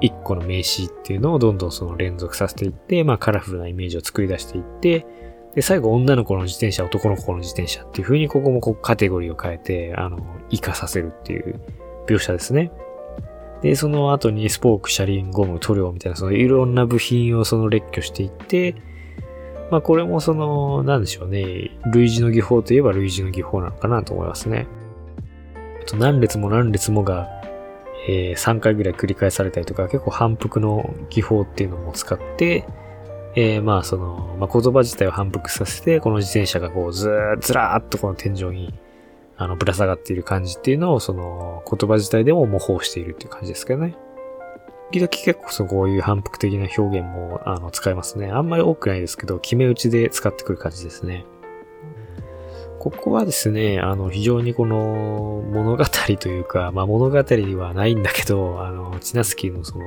[0.00, 5.06] 一個の名詞っていうのをどんどんその連続させていって、まあカラフルなイメージを作り出していって、
[5.56, 10.18] で、最後女の子の自転車、男の子の自転車っていう風にここもこうカテゴリーを変えて、あの、
[10.50, 11.60] 活かさせるっていう
[12.06, 12.70] 描写ですね。
[13.64, 18.74] で、その後にスポーク、車輪、ゴム、塗料みたいなそのいろんな部品をその列挙していって、
[19.70, 21.70] まあこれもその、なんでしょうね。
[21.90, 24.66] 類似の技法といえば類似の技法なのかなと思いますね。
[25.82, 27.26] あと何列も何列もが、
[28.06, 32.66] えー、3回ぐらい繰り返されたりとか、結構反復の技法っていうのも使って、
[33.34, 38.74] えー、まあその、まあ、言葉自体を反復させて、この自転車がこうずーずらーっとこの天井に、
[39.36, 43.96] あの、ぶら下がっている感じっていうのを、その、言葉自体でも模倣しているっていう感じですけどね。
[44.92, 48.30] 時々結構そうこういう反復的な表現も、あの、使えますね。
[48.30, 51.24] あんまり多くないですけど、決め打ちで使ってくる感じですね。
[52.78, 59.84] ここはですね、あの、非常にこの物語というか、まあ物語はないんだけど、あの、チナスキーのその、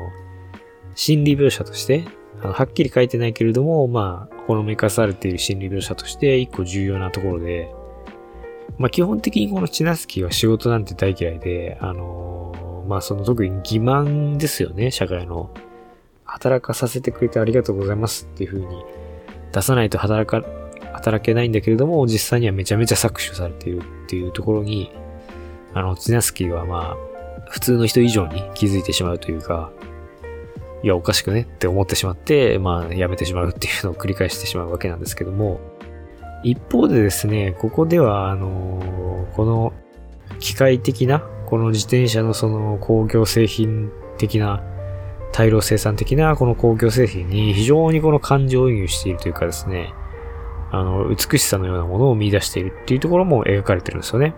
[0.95, 2.05] 心理描写として、
[2.41, 7.71] あのはっきり書いてないけれども、まあ、ほのめかされている心理描写として一個重要なところで、
[8.77, 15.49] まあ基本的にこのチナスキーは仕事なんて大嫌いで、あのー、まあその特に欺瞞ですよね、社会の。
[16.27, 18.83] 働かさせてくれてありがとうございますっていう風に
[19.53, 20.43] 出さないと働か、
[20.93, 24.91] 働けないんだけれども、実際にはめちゃめちゃ搾取されているっていうところに、
[25.73, 29.71] あの、チナスキーはまあ、普通の人以上に気づいてしまうというか、
[30.83, 35.59] いや、おかしくねって思ってしまって、まあ、やめてしまうっていうのを繰り返してしまうわけなんですけども、
[36.43, 39.73] 一方でですね、ここでは、あの、この
[40.39, 44.63] 機械的な、この自転車のその工業製品的な、
[45.33, 49.93] 大量生産的なこの工業製品に非常にこの感情移入しているというかですね、
[50.71, 54.35] あの、美しさのようなものを見出しているっていうところも描かれてるんですよね。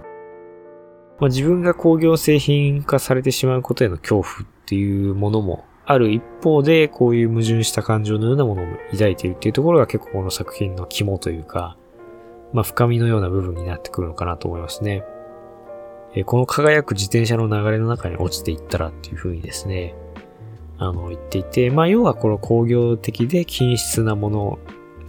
[1.19, 11.77] まあ、自分が工業製品化されてしまうことへの恐怖っていうものもある一方で、こういう矛盾した感情のようなものを抱いているっていうところが結構この作品の肝というか、
[12.53, 15.03] まあ深みのような部分になってくるのかなと思いますね。
[16.15, 19.95] えこの輝く自転車の流れの中に落ちていったらっていう風にですね、
[20.77, 24.59] あの言っていて、まあ要はこの工業的で均質なもの、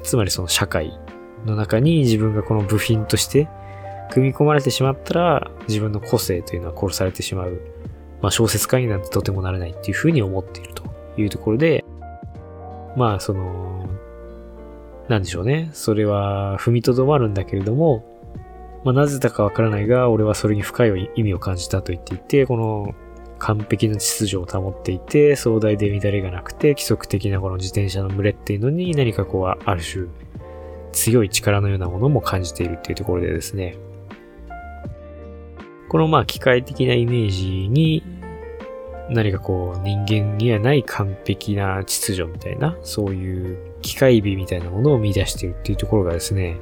[0.02, 0.98] つまりその社会
[1.46, 3.48] の中に自分がこの部品として
[4.12, 7.60] 組み込まれてしまったら自分の個性というのは殺されてしまう
[8.22, 10.84] まあ、小説家になんてとてもなれないっていうふうに思っていると
[11.16, 11.84] いうところで、
[12.96, 13.69] まあ、その、
[15.10, 15.70] なんでしょうね。
[15.72, 18.04] それは踏みとどまるんだけれども、
[18.84, 22.94] まあ、なぜだかわからないが、俺はそれに深い意味を感じたと言っていて、この
[23.40, 30.06] 完璧な秩序を保っていて、壮大で乱れがなくて、規則的なこの自転車の群れっていうのに何かこう、ある種、
[30.92, 33.76] 強い力のようなものも感じているっていうところでですね、
[35.88, 38.04] このまあ機械的なイメージに
[39.10, 46.56] 何かこう人間にはない完璧な秩序みたいな、そういう機械美みたいなものを見出しているっていうところがですね、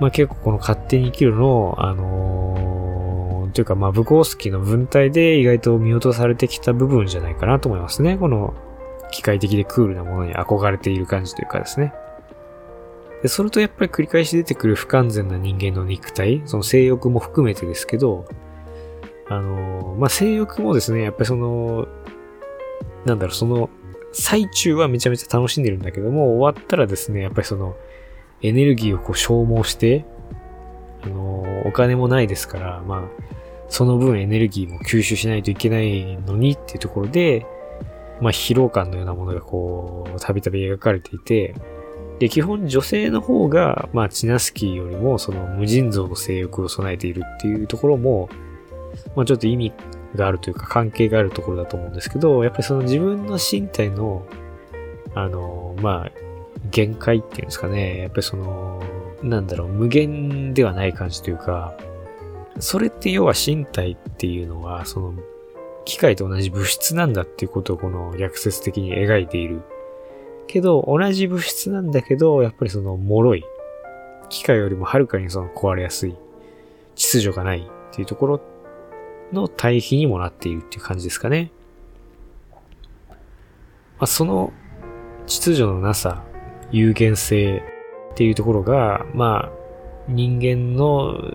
[0.00, 8.18] まあ結構この勝手に生きるのを、あのー、というかまあブコースキーの文体で意外と見落とされてきた部分じゃないかなと思いますね。
[8.18, 8.54] この
[9.10, 11.92] 機械的でクールなものに憧れている感じというかですね。
[13.22, 18.26] で、それとやっぱり繰り返し出てくる不完全な人間の肉体、その性欲も含めてですけど、
[19.28, 21.88] あの、まあ、性欲もですね、やっぱりその、
[23.04, 23.70] なんだろう、その、
[24.18, 27.76] 最中はめちゃめちゃ楽しんでるんだけども、終わったらですね、やっぱりその、
[28.40, 30.06] エネルギーをこう消耗して、
[31.02, 33.02] あの、お金もないですから、まあ、
[33.68, 37.46] その分エネルギーも吸収しないといけないのにっていうところで、
[38.22, 41.54] まあ、疲労感のようなものがこう、たびたび描かれていて、
[42.18, 48.30] で、基本女性の方が、まあ、チナスキーよりも、その無尽蔵の性欲を備えているっていうところも、
[49.14, 49.72] まあ、ちょっと意味
[50.14, 54.26] があるというか、関係があるところだと思うんですけど、やっぱりその自分の身体の、
[55.14, 56.10] あの、まあ、
[56.70, 58.82] 限界っていうんですかね、やっぱりその、
[59.22, 61.76] なんだろう、無限ではない感じというか、
[62.58, 65.14] それって要は身体っていうのは、その、
[65.84, 69.62] 機械と同じ物質なんだっていうことをこの逆説的に描いている
[70.46, 73.44] けど、同じ物質なんだけど、やっぱりその、脆い。
[74.28, 76.16] 機械よりもはるかにその壊れやすい。
[76.96, 78.40] 秩序がないっていうところ
[79.32, 81.50] の対比にもなっているっていう感じですかね。
[83.10, 83.16] ま
[84.00, 84.52] あ、その
[85.26, 86.22] 秩序のなさ、
[86.70, 87.62] 有限性
[88.12, 89.52] っていうところが、まあ、
[90.08, 91.34] 人間の、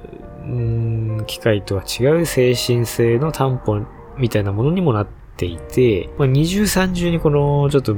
[1.27, 3.79] 機械とは違う精神性の担保
[4.17, 7.95] みたいなものにもなっていて、まあ、二重三重にこの、ちょっと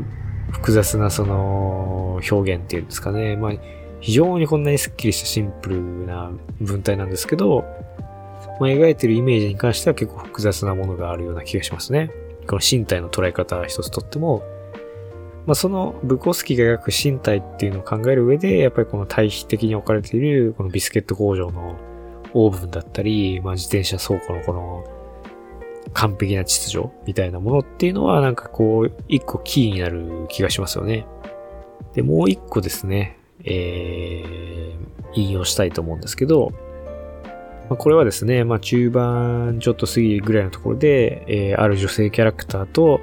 [0.52, 3.36] 複雑なその表現っていうんですかね。
[3.36, 3.54] まあ、
[4.00, 7.64] 非常にこんなにスッキリしたシンプルな文体なんですけど、
[8.60, 12.12] まあ、描いてるイメージに関しては結構複雑なものがあるような気がしますね。
[12.47, 14.43] この身体の捉え方一つとっても、
[15.45, 21.78] まあ、そのブコスキが描く身体っていうのを考える上で、やっぱりこの対比的に置かれているこのビスケット工場の
[22.34, 24.84] オーブンだったり、まあ、自転車倉庫のこの
[25.93, 31.06] 完璧な秩序みたいなものっていうのはなんかこう、一個キーになる気がしますよね。
[31.93, 34.74] で、もう一個ですね、えー、
[35.14, 36.54] 引用したいと思うんですけど、
[37.70, 42.99] まあ、これはですね、まあ中盤ちょっと過ぎぐらいのところで、えー、ある女性キャラクターと、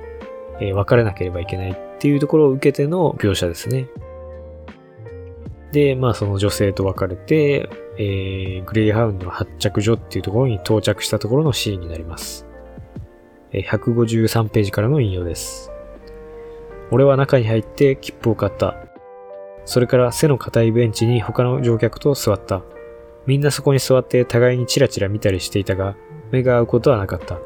[0.61, 3.89] えー、別れなければいけないっていうところを受けての描写ですね。
[5.73, 12.47] で、まあその女性と別れて、えー、グレイハウンドの発着所っていうところに到着したところのシーンになります。
[13.53, 15.73] え153ページからの引用です。
[16.91, 18.77] 俺は中に入って切符を買った。
[19.65, 22.63] それから背の硬いベンチに他の乗客と座った。
[23.27, 25.97] みんなそこに座って互いにチラチラ見たりしていたが、
[26.31, 27.39] 目が合うことはなかった。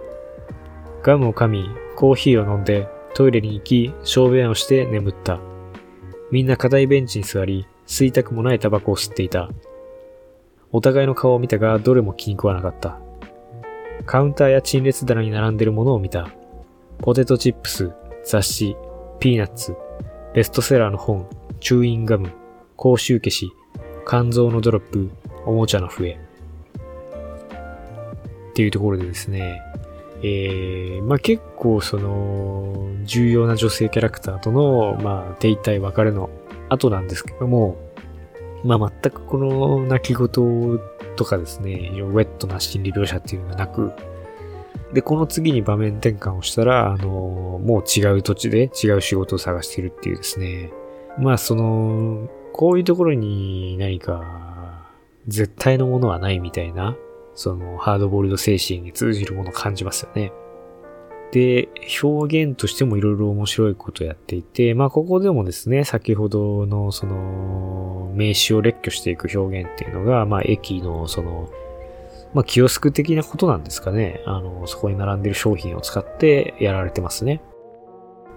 [1.03, 5.41] ガムを噛み、コーヒーを飲んで、トイレに行き、小便をして眠った。
[6.31, 9.51] みんな硬いベンチに座り、吸いたくもないタバコを吸っていた。
[10.73, 12.99] お互いの顔を見たが、どれも気に食わなかった。
[14.07, 16.29] カウンターや陳列棚に並んでるものを見た。
[16.99, 17.93] ポテトチップス、
[18.25, 18.77] 雑誌、
[19.21, 19.77] ピーナッツ、
[20.35, 21.29] ベストセラーの本、
[21.61, 22.31] チューインガム、
[22.77, 23.51] 口臭消し、
[24.07, 25.11] 肝臓のドロップ、
[25.47, 26.19] おもちゃの笛。
[28.51, 29.61] っていうところでですね、
[30.23, 36.31] えー、まあ、結構その、重要な女性キャラクターとの、まあ、手一体別れの
[36.69, 37.77] 後なんですけども、
[38.65, 40.29] まあ、全くこの泣き言
[41.17, 43.93] とかですね、ウェットな心理描写っていうのがなく、
[44.95, 50.71] で、この次に場面転換をしたら、あの、もう違う土地で違う仕事を探してるっていうですね。
[51.19, 54.54] まあ、その、こういうところに何か、
[55.29, 56.97] 絶対のものはないみたいな、
[57.35, 60.33] その、ハードボールド精神に通じるものを感じますよね。
[61.33, 61.69] で、
[62.03, 71.51] 表現としてもいろいろ面白いことをやっていて、まあここでもですね、先ほどのその名詞を列挙していく表現っていうのが、まあ駅のその、
[72.35, 74.23] まあキオスク的なことなんですかね。
[74.27, 77.43] あの、そこに並んでる商品を使ってやられてますね。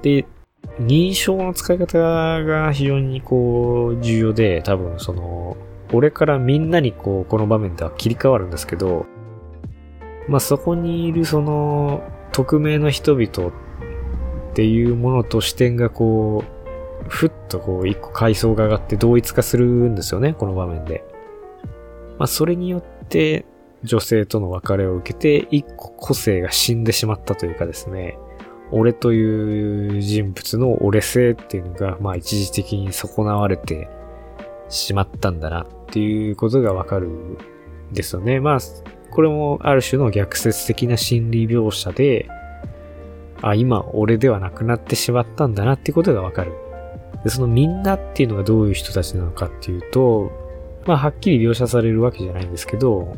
[0.02, 0.26] で、
[0.80, 5.56] 認証の使い方が非常にこう重要で、多分その、
[5.94, 9.06] 俺からみんなにこう、この場面では切り替わるんですけど、
[10.28, 12.02] まあそこにいるその、
[12.34, 13.52] 匿名の人々っ
[14.54, 21.06] ていうものと視点がこう、ふっとこう一個階層が上がって同一化するんですよね、この場面で。
[22.18, 23.46] まあそれによって
[23.84, 28.18] 女性との別れを受けて一個個性が死んでしまったというかですね、
[28.72, 33.88] 俺という人物の俺性っていうのが、まあ一時的に損なわれて
[34.70, 37.38] しまったんだなっっていうことがわかるん
[37.94, 38.40] ですよね。
[38.40, 38.60] まあ
[39.12, 42.30] これもある種の逆説的な心理描写で、
[43.42, 46.54] あ、今俺ではなくなってしまったんだなっていうことがわかる。
[47.24, 50.32] で、そのみんなっていうのがどういう人たちなのかっていうと、
[50.86, 53.16] まあはっきり描写されるわけじゃないんですけど、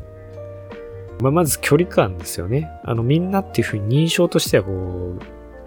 [1.21, 2.69] まあまず距離感ですよね。
[2.83, 5.19] あのみんなっていうふうに認証としてはこう、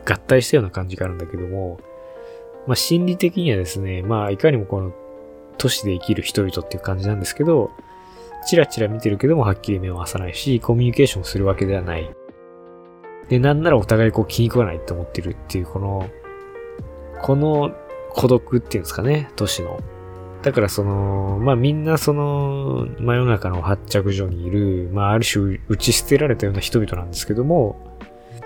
[0.04, 1.78] 合体したような感じがあるんだけども、
[2.66, 4.92] まあ心理的にはですね、まあいかにもこの
[5.58, 7.70] 都市で生きる人々っていう感じなんですけど、
[8.46, 12.10] チラチラ見てるけどもはっきり目を合わさないし、コミュニケーションするわけではない。
[13.28, 16.08] で、なんならお互いこう気に食わないって思ってるっていう、この、
[17.22, 17.72] この
[18.10, 19.78] 孤独っていうんですかね、都市の。
[20.42, 27.96] だからその、まあみんなその、真夜中の発着所にいる、まあある種打ち捨てられたような人々なんですけども、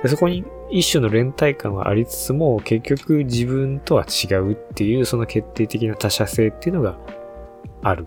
[0.03, 6.99] でそこに一種の連帯感はありつつも、結局自分とは違うっていう、その決定的な他者性っていうのが
[7.83, 8.07] ある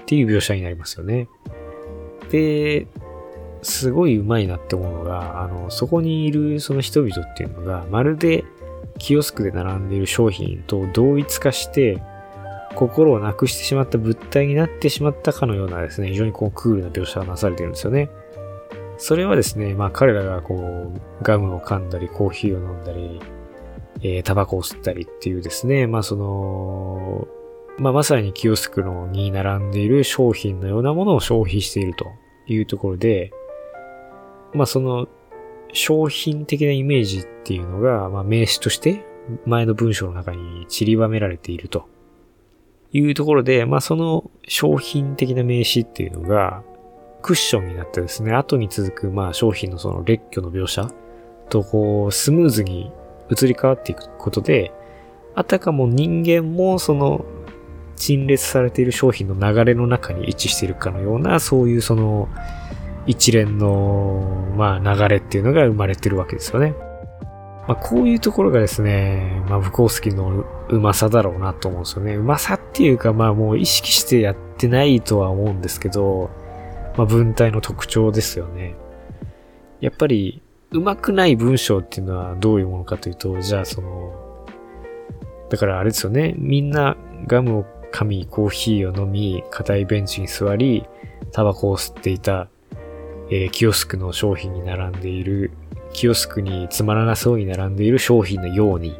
[0.00, 1.28] っていう描写になりますよね。
[2.30, 2.86] で、
[3.62, 8.44] すごい上手いなって思うのが、あの、そこにいるその人々っていうのが、まるで
[8.98, 12.02] キオスクで並んでいる商品と同一化して、
[12.74, 18.10] 心をなくしてしまった物体になってしまったかのようなですね、非常にこうクールな描写がなされてるんですよね。
[18.96, 23.20] それはですね、まあ彼らがこう、ガムを噛んだり、コーヒーを飲んだり、
[24.02, 27.26] えー、タバコを吸ったりっていうですね、まあその、
[27.78, 32.06] まあまさにキオスクのに並んでいる商品のようなものを消費していると
[32.46, 33.32] いうところで、
[34.52, 35.08] まあその
[35.72, 39.04] 商品的なイメージっていうのが、まあ名詞として
[39.44, 41.88] 前の文章の中に散りばめられていると
[42.92, 46.62] いうところで、まあその商品的な名詞っていうのが、
[47.24, 50.90] クッションになってですね、後に続く、まあ商品のその列挙の描写
[51.48, 52.92] とこう、スムーズに
[53.30, 54.74] 移り変わっていくことで、
[55.34, 57.24] あたかも人間もその
[57.96, 62.28] 陳列されている商品の流れの中に位置しているかのような、そういうその
[63.06, 66.74] 一連の、まあ流れっていうのが生まれてるわけですよね。
[67.66, 72.16] まあこういうところがですね、まあブコースキーのうまさだろうなと思うんですよね。
[72.16, 76.28] うまさっていうかまあもう意識してやってないとは思うんですけど、
[76.96, 78.76] まあ文体の特徴ですよね。
[79.80, 84.46] やっぱり、うまくない文章っていうのはどういうものかというと、じゃあその、
[85.50, 90.84] だからあれですよね、みんなガムを噛み、コーヒーを飲み、硬いベンチに座り、
[91.30, 92.48] タバコを吸っていた、
[93.30, 95.52] えー、キオスクの商品に並んでいる、
[95.92, 98.98] キオスクにつまらなそうに並んでいる商品のように、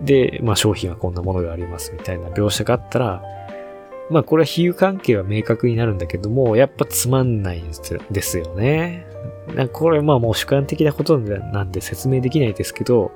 [0.00, 3.22] で、まあ商品はこんなものがありますみたいな描写があったら、
[4.10, 7.70] まあこれは比喩関係は明確になるんだけども、やっぱつまんないん
[8.10, 9.06] ですよね。
[9.54, 13.12] なこれまあもう主観的なことなんで説明できないですけど、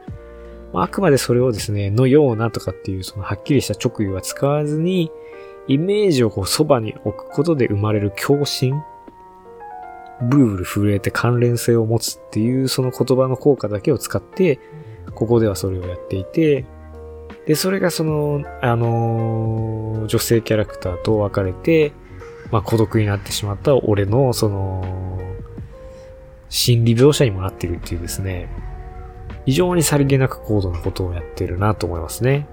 [0.72, 5.10] あくまでそれをですね、のようなとかっていうそのはっきりした直語は使わずに、
[5.68, 8.74] イメージをこうそばに置くことで生まれる共振
[10.22, 14.58] ブルブル震えて関連性を持つっていうその言葉の効果だけを使って、
[15.14, 16.66] ここではそれをやっていて、
[17.46, 21.92] で、それがその、あのー、女性キャラクターと別れて、
[22.50, 25.18] まあ、孤独になってしまった俺の、その、
[26.48, 28.48] 心理描写にもなってるっていうですね、
[29.46, 32.46] 非常にさりげなく高度なことをやってるなと思いますね。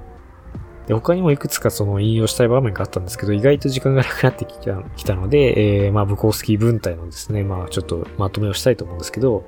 [0.88, 9.44] で他にもいくつかその引用したい場面があったんですけど、意外と時間がなくなってきたきたので、えー、まあ、ブコースキー文体のですね、まあ、ちょっとまとめをしたいと思うんですけど、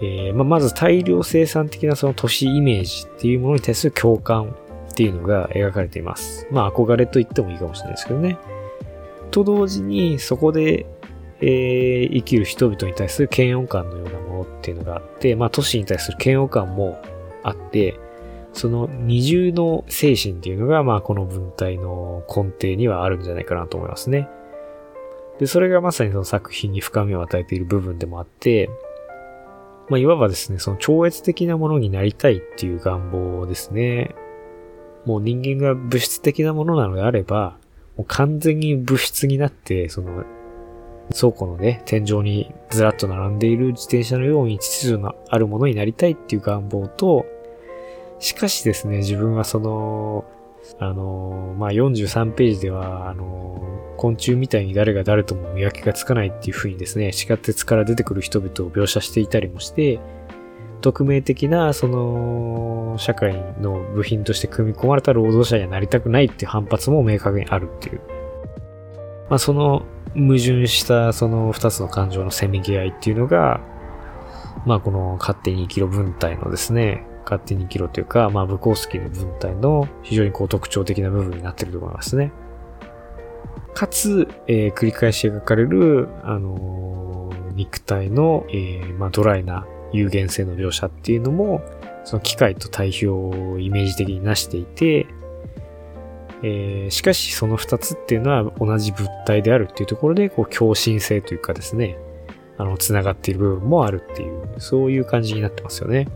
[0.00, 4.54] えー、まあ、まず大量生産的なその都市イメージっていうものに対する共感
[4.90, 6.46] っていうのが描かれています。
[6.50, 8.38] まあ、憧れと言ってもいいかもしれないですけどね。
[9.30, 10.86] と同時に、そこで、
[11.40, 17.00] えー、生きる人々に対する嫌悪感のようなものっていうのがあって、まあ、都市に対する嫌悪感も
[17.42, 17.98] あって、
[18.52, 24.28] その二重の精神っていうのが、まあ、この文体の根底にはあるんじゃないかなと思いますね。
[25.38, 28.68] で、それがまさにその作品に深みを与えている部分でもあって、
[29.88, 34.14] まあ、いわばですね、その超越的なものになりたいっていう願望ですね。
[35.06, 37.56] もう人間が物質的なものなのであれば、
[37.96, 40.24] もう完全に物質になって、その、
[41.14, 47.24] 倉庫のね、天井にずらっと並んでいる自転車のように秩序のあるものになりたいっていう願望と、
[48.18, 50.24] しかしですね、自分はその、
[50.78, 53.60] あの、まあ、43ページでは、あの、
[53.96, 59.98] 昆虫みたいに誰が誰とも見分けがつかないっていう風にですね、地下鉄から出てくる人々を描写していたりもして、
[60.80, 68.00] 匿名的な、その、社会の部品として組み込まれた労働者にはなりたくないっていう反発も明確にあるっていう。
[69.28, 73.60] まあ、その矛盾したその二つの感情のせめぎ合いっていうのが、
[74.66, 82.32] まあ、この勝手に生きろ文体のですね、勝手に生きろというか、まあ、ブコースキーの文体の非常にこう特徴的な部分になってると思いますね。
[83.74, 91.60] かつ、えー、繰り返し描かれる、あのー、肉体の、えー、まあ、ドライな有限性の描写っていうのも、
[92.04, 95.06] その機械と対比をイメージ的になしていて、
[96.42, 101.98] えー、しかしその二つっていうのは同じ物体であるっていうところで、こう、共振性というかですね、
[102.56, 106.08] あの、繋がっている部分もあるっていう、そういう感じになってますよね。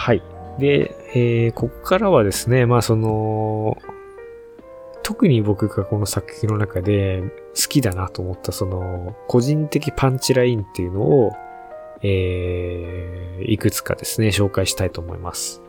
[0.00, 0.22] はい。
[0.58, 3.76] で、えー、ここからはですね、まあその、
[5.02, 7.22] 特に僕がこの作品の中で
[7.54, 11.32] 好きだなと思ったその個人的パンチラインっていうのを、
[12.02, 15.60] えー、いくつかですね、紹介したいと思います。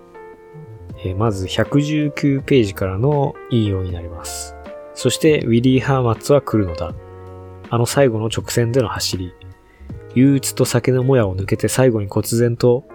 [0.99, 4.55] えー、まず119ページからの引用になります。
[4.93, 6.93] そして、ウィリー・ハーマッツは来るのだ。
[7.69, 9.33] あの最後の直線での走り。
[10.15, 12.85] 憂鬱と酒のもやを抜けて最後に忽然と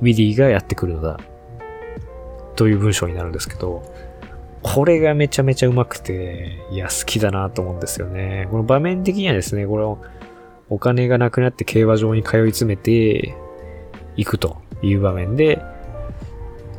[0.00, 1.18] ウィリーがやってくるのだ。
[2.56, 3.82] という文章になるんですけど、
[4.62, 8.48] これがめちゃめちゃうまくて、いや、好きだなと思うんですよね。
[8.50, 9.98] この場面的にはですね、これを
[10.68, 13.36] お金がなくなって競馬場に通い詰めて
[14.16, 15.62] 行くという場面で、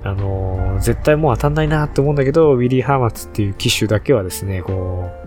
[0.03, 5.20] あのー、絶対もう当たんないなって思うんだけど、ウィリー・ハーマツっていう機種だけはですね、こう、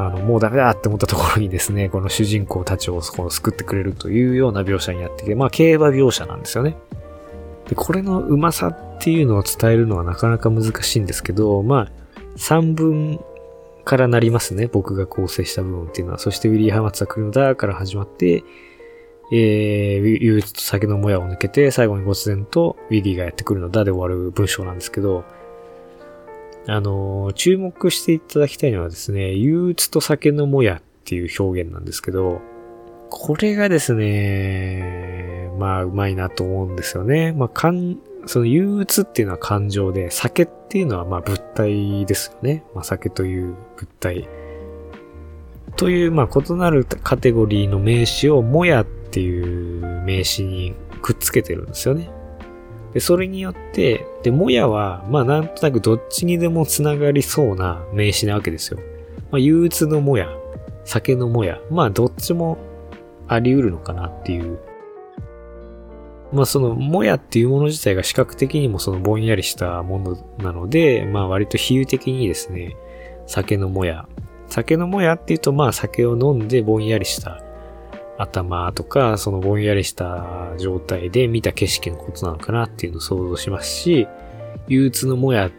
[0.00, 6.76] あの、もうダメだって思ったところにですね、この主人公たちをこの救ってくれるというような描写になってきて、まあ、競馬描写なんですよね。
[7.68, 11.90] で、これのうまさっていうのを伝えるのはなかなか難しいんですけど、まあ、
[12.36, 13.20] 3分
[13.84, 14.66] からなりますね。
[14.66, 16.18] 僕が構成した部分っていうのは。
[16.18, 18.42] そしてウィリー・ハマツは来るのだから始まって、
[19.30, 25.24] えー、憂鬱と酒のもやを抜けて、最後に忽然とウィリーがやってくるのだで終わる文章なんですけど、
[26.66, 32.40] あのー、注目していただきたいのはですね、憂鬱と酒のもやっていう表現なんですけど、
[33.10, 37.32] これがですね、まあ、うまいなと思うんですよね。
[37.32, 42.64] まあ、かん、その憂鬱っていうのは感情で、酒っていうのはまあ物体ですよね。
[42.74, 44.28] まあ、酒という物体。
[45.76, 52.10] という、まあ、異なるカテゴリーの名詞をもやっていう名詞にくっつけてるんですよね。
[52.92, 58.80] で、それによって、で、もやは、まあなんとなくどっちにでもつながりそうな名詞なわけですよ。
[59.30, 60.28] まあ憂鬱のもや、
[60.84, 62.58] 酒のもや、まあどっちも
[63.28, 64.58] あり得るのかなっていう。
[66.32, 72.76] まあその、もやっていうもの自体が視覚的にもそのぼんやりしたものなので、まあ割と比喩的にですね、
[73.26, 74.06] 酒のもや。
[74.48, 77.42] 酒のもやっていうとまあ酒を飲んでぼんやりした
[78.18, 84.08] 頭とか、そのぼんやりした状態で見た景色のことなのかなっていうのを想像しますし、
[84.66, 85.50] 憂鬱のもやっ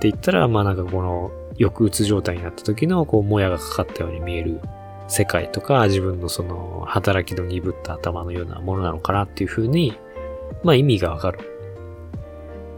[0.00, 4.60] て言ったら、まあなんかこの抑うつ状態になった時のこうもやがかかったように見える
[5.08, 9.98] 世界とか、自分のその働きの鈍った頭のようなものなのかなっていうふうに、
[10.62, 11.38] まあ意味がわかる。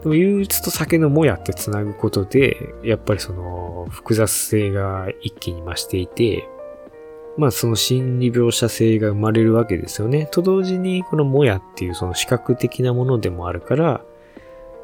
[0.03, 6.47] でも憂鬱と酒のもやって繋ぐことで、やっぱりその複雑性が一気に増していて、
[7.37, 10.27] まあその心理描写性が生まれるわけですよね。
[10.31, 14.01] と同時にこのもやっていうその視覚的なものでもあるから、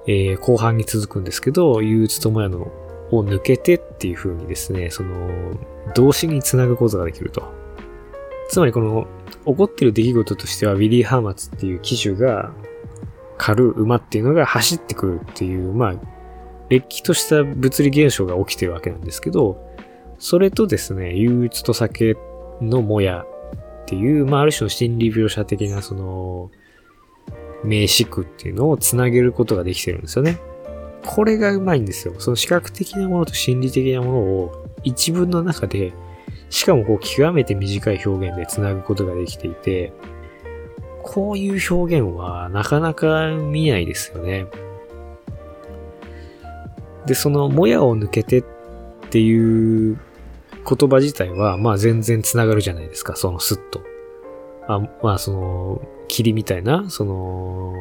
[0.06, 2.72] えー、後半に続くんですけど、憂鬱ともやの
[3.18, 5.30] を抜けてっていう風にですね、その
[5.96, 7.44] 動詞につなぐことができると。
[8.50, 9.08] つまりこの
[9.46, 12.52] 起こってる出来事としては、ウィリー・ハーマツっていう騎手が
[13.38, 15.94] 狩る馬っていうのが走ってくるっていう、まあ、
[16.70, 19.58] 歴史とした物理現象が起きてるわけなんですけど、
[20.20, 22.16] それとですね、憂鬱と酒
[22.62, 23.26] のもや
[23.84, 26.52] っていう、まあ、ある種の心理描写的な、その、
[27.64, 30.40] 名詞句っていうのをつなげることができてるんですよね。
[31.06, 32.16] これがうまいんですよ。
[32.20, 35.94] その視覚的なものと心理的なものを一文の中で、
[36.50, 39.94] しかもこう極めて短い表現でつなぐことができていて、
[41.04, 44.48] こういう表現はなかなか見ないですよね。
[47.06, 48.44] で、そのもやを抜けてっ
[49.10, 50.00] ていう
[50.68, 53.82] 言葉自体は、まあ全然繋がるじゃないですか、そのスッと。
[54.68, 57.74] あまあその、霧みたいな、その、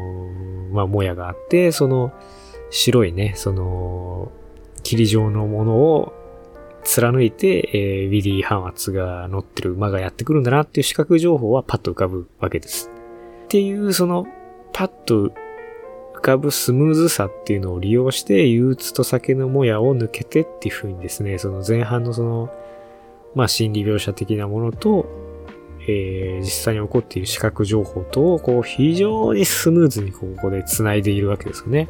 [0.73, 2.13] まあもやがあって、その
[2.73, 4.33] 白いね、その、
[4.83, 6.13] 霧状のものを
[6.85, 12.91] 貫いて、えー、ウィリー・ハンワツが乗ってる馬がやってくるんだなっていう視覚情報はパッと浮かぶわけです。
[13.45, 14.27] っていう、その、
[14.73, 15.29] パッと
[16.15, 22.51] 浮かぶスムーズさっていうのを利用して、憂鬱と酒のもやを抜けてっていう風にですね、その前半のその、
[23.35, 25.07] まあ心理描写的なものと、
[25.87, 31.89] えー、実際に起こっている視覚情報と、こう、非常にスムーズにここで繋いでいるわけですよね。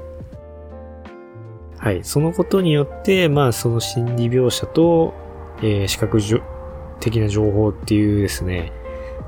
[1.82, 2.04] はい。
[2.04, 5.14] そのことによって、まあ、その心理描写と、
[5.58, 6.20] えー、視覚
[7.00, 8.72] 的な情報っていうですね、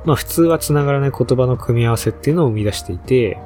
[0.05, 3.41] まあ、普通は繋がらない言葉の組み合わせっていうのを生み出していて、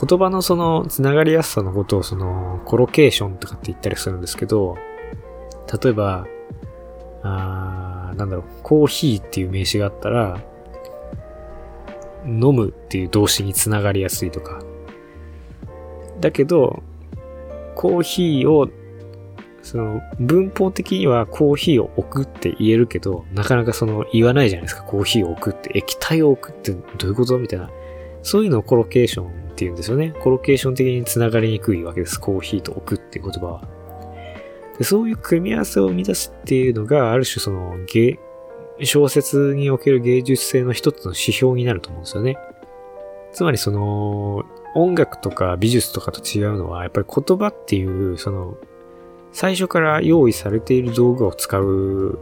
[0.00, 4.78] 言葉のその繋がりやすさのことをそのコロケーションとかって言ったりするんですけど、
[5.82, 6.26] 例えば、
[7.22, 10.40] あなんだろう、コーヒーっていう名詞があったら、
[12.24, 14.62] 飲むっていう動詞につながりやすいとか。
[16.22, 16.82] だけど、
[17.74, 18.68] コーヒーを、
[19.62, 24.82] その、文法的にはコーヒーを置くって言えるけど、なかなかその、言わないじゃないですか。
[24.82, 27.70] コーヒーを置くって、液体を置くってどういうことみたいな。
[28.22, 30.14] そういうのをコロケーションって言うんですよね。
[30.20, 32.20] コロケーション的につながりにくいわけです。
[32.20, 33.68] コーヒーと置くっていう言葉は。
[34.78, 38.18] でそういう組み合わせを生み出すっていうのが、ある種その芸、
[38.82, 42.36] 小説における芸術性の一つの指標になると思うんですよね。
[43.32, 44.44] つまりその、
[44.74, 48.56] 音楽とか美術とかと違うのは、やっぱり言葉っていう、その、
[49.32, 52.18] 最初から用意されている道具を使う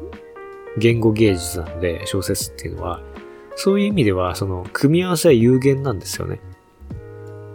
[0.79, 3.03] 言語芸術なので、小説っていうのは、
[3.57, 6.41] そういう意味では、その、組み合わせは有限なんですよね。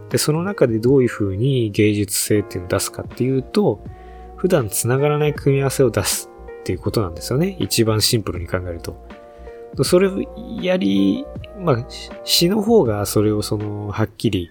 [0.09, 3.83] で、その中でどういう風に芸術性っていうのを出すかっていうと、
[4.35, 6.29] 普段繋がらない組み合わせを出す
[6.61, 7.57] っていうことなんですよね。
[7.59, 8.95] 一番シンプルに考えると。
[9.83, 10.21] それを
[10.61, 11.25] やり、
[11.59, 11.85] まあ、
[12.23, 14.49] 詩の方がそれをその、はっきり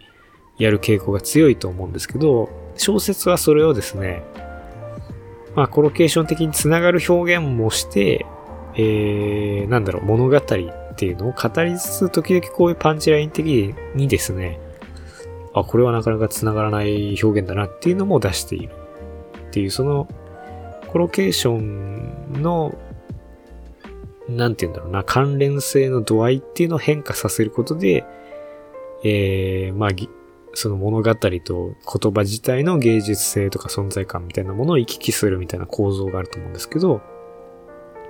[0.58, 4.22] やる傾向が強いと思うんですけど、小説はそれをですね、
[5.54, 8.26] まあ、コロケーション的につながる表現もして、
[8.76, 10.40] えー、なんだろう、物語っ
[10.96, 14.60] ていうのを語りつつ、時々こういうパンチライン的にですね、
[15.54, 18.74] あ、これはなかなか繋がらない表現だなっていうのも出している。
[19.48, 20.08] っていう、その、
[20.88, 22.76] コロケーションの、
[24.28, 28.04] なんて言うんだろうな、関連性の度合いっていうのを変化させることで、
[29.04, 29.90] えー、まあ、
[30.54, 37.02] その物語と言葉自体の芸術性とか存在感みたいなものを行き来するみたいな構造があると思うんですけど、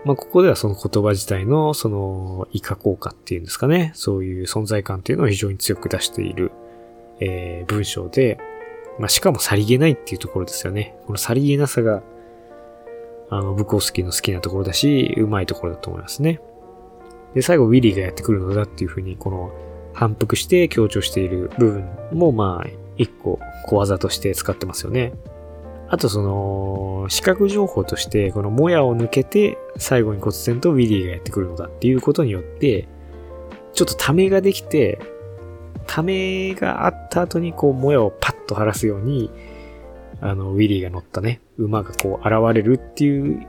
[0.05, 6.53] まあ、ここではその言葉自体のその以下効果っていうんですかね、そういう存在感っていうのを非常に強く出している、
[7.21, 8.39] えー、文章で、
[8.99, 10.95] まあ、しかもさりげないっていうところですよね。
[11.07, 12.03] このさりげなさが、
[13.31, 16.41] あの、ブコースキーの好きなところだし、うまいところだと思いますね。
[17.35, 19.51] で、最後ウィリーがやってくるのだっていうふうに、この
[19.95, 25.13] 反復して強調している部分も、まあ、一個小技として使ってますよね。
[25.89, 32.89] あとその、視覚情報として、このもやを抜けて、最後に忽然とウィリーがやってくるのだっていうことによって、
[33.75, 34.99] ちょっとためができて、
[35.87, 39.31] ためがあった後にこう、もやをパッと晴らすように、
[40.21, 43.47] あの、ウィリーが乗ったね、馬がこう、現れるっていう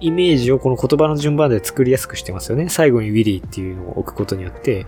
[0.00, 2.68] イメージをこの言葉の順番で作りやすくしてますよね。
[2.70, 4.86] 最後にウィリーっていうのを置くことによって、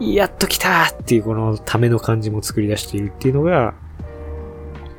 [0.00, 3.74] やっと来たっていうこのための感じも作り出しているっていうのが、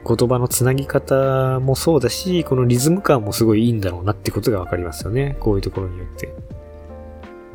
[0.06, 5.38] 言葉のつなぎ方もそうだし、このリズム感もすごいいいんだろうなってことがわかりますよね。
[5.39, 6.34] こういうところによって。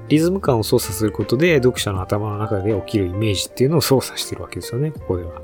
[0.09, 5.43] リズム感を操作することで、読者の頭の中で起きるイメージっていうのを操作してるわけですよね、ここでは。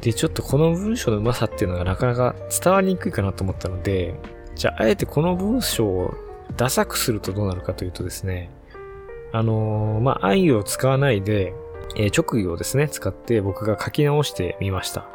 [0.00, 4.14] で、ちょっとこの文章のうまさっていうのがなかなか伝わりにくいかなと思ったので、
[4.54, 6.14] じゃあ、あえてこの文章を
[6.56, 8.50] ダサくするとどうなるかというとですね、
[9.32, 11.54] あのー、まあ、暗喩を使わないで、
[11.96, 15.06] えー、直語をですね、使って僕が書き直してみました。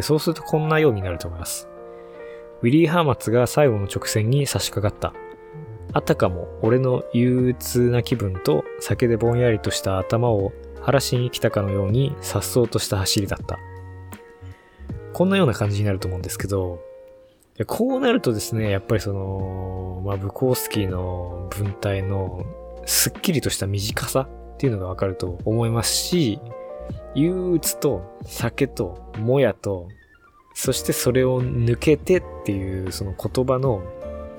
[0.00, 1.68] そうするとこんなようになると思います。
[2.62, 5.18] ウィリー・ハーマツが最後の直線に差し掛かった。
[5.92, 10.52] あたかも俺の憂鬱な気分と酒でぼんやりとした頭を
[10.82, 13.58] 晴らしに来たかのように颯爽とした走りだった。
[15.12, 16.80] こんなような感じになると思うんですけど、
[17.66, 22.44] こうなるとですね、やっぱりその、まあ、ブコースキーの文体の
[22.88, 24.22] すっきりとした短さ
[24.54, 26.40] っていうのがわかると思いますし、
[27.14, 29.88] 憂鬱と酒ともやと、
[30.54, 33.82] そしてそれを抜けてっていうその言葉の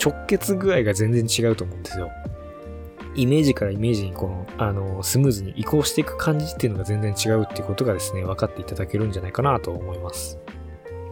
[0.03, 2.09] 直結具合が全然違うと思うんですよ。
[3.13, 10.39] イメージからイメージにこの、あの、スムーズに移行していく感じっていうのが全然違うっていうことがですね、分かっていただけるんじゃないかなと思います。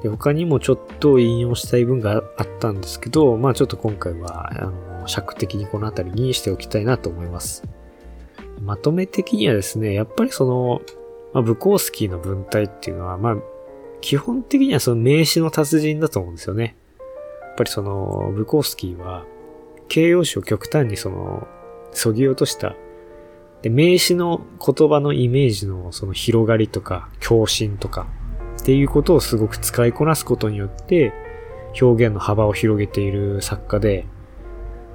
[0.02, 7.64] で他にもちょっと引用したい文があったんですけど、まあちょっと今回は、あの、尺的にこの辺りにしておきたいなと思います。
[8.62, 10.82] まとめ的にはですね、やっぱりその、
[11.34, 13.38] まあ、ブコースキーの文体っていうのは、まあ、
[14.02, 16.76] 基本的にはその名詞の達人だと思うんですよね。
[17.42, 19.26] やっぱりその、ブコースキーは、
[19.88, 21.48] 形容詞を極端にその、
[21.92, 22.76] そぎ落とした、
[23.62, 28.08] で、名詞の言葉のイメージのその広がりとか、共振とか、
[28.62, 31.14] っていうことをすごく使いこなすことによって、
[31.80, 34.06] 表現の幅を広げている作家で、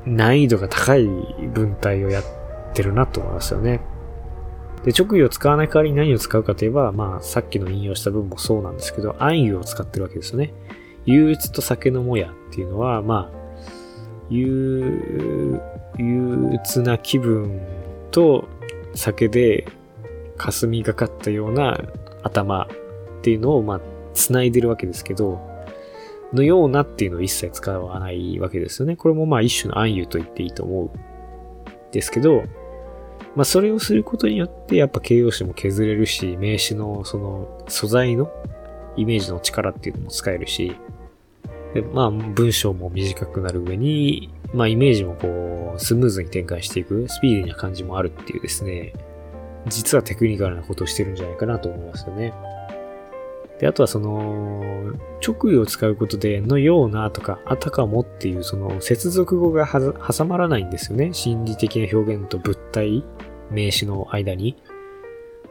[0.06, 1.06] 難易度が高い
[1.54, 2.24] 文体をやっ
[2.74, 3.80] てるなと思いますよね。
[4.84, 10.52] で、直位を使わない代わりに何を使うかといえば、まあ、さっきの引用した文もそうなんですけど、暗喩を使ってるわけですよね。
[11.04, 13.42] 憂鬱と酒のもやっていうのは、まあ、
[14.28, 15.60] 憂
[16.52, 17.60] 鬱な気分
[18.10, 18.48] と
[18.94, 19.66] 酒で
[20.36, 21.80] 霞がかったような
[22.22, 22.68] 頭っ
[23.22, 23.80] ていうのを、まあ、
[24.14, 25.51] 繋いでるわけですけど、
[26.32, 28.96] のようなっていうのを一切使わないわけですよね。
[28.96, 30.90] これもまあ一種の暗喩と言っていいと思うん。
[31.92, 32.44] ですけど、
[33.36, 38.30] まあそれをすることによってやっぱ形容詞も削れるし、名詞のその素材の
[38.96, 40.76] イメージの力っていうのも使えるし、
[41.74, 48.92] でまあ文章も短くなる上に、まあイメージもこうスムーズに展開していくスピーディーな感じもあるっていうですね、
[49.68, 52.32] 実はテクニカルなことをしてるんじゃないかなと思いますよね。
[53.62, 54.92] で、あとはその、
[55.24, 61.10] 直位を使うことで、のようなとか、あたかもっていうその接続語が挟まらないんですよね。
[61.12, 63.04] 心理的な表現と物体、
[63.52, 64.56] 名詞の間に。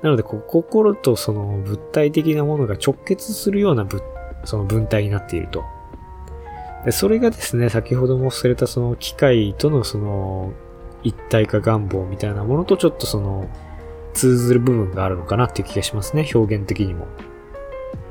[0.02, 3.88] なので、心とその物体的なものが直結するような
[4.44, 5.64] その文体になっていると。
[6.84, 10.52] で、それがですね、先ほども触れたその機械とのその
[11.02, 13.48] 一体化願望みたいなものとちょっとその
[14.14, 17.08] 通ずる部分があるのかなっていう気がしますね、表現的にも。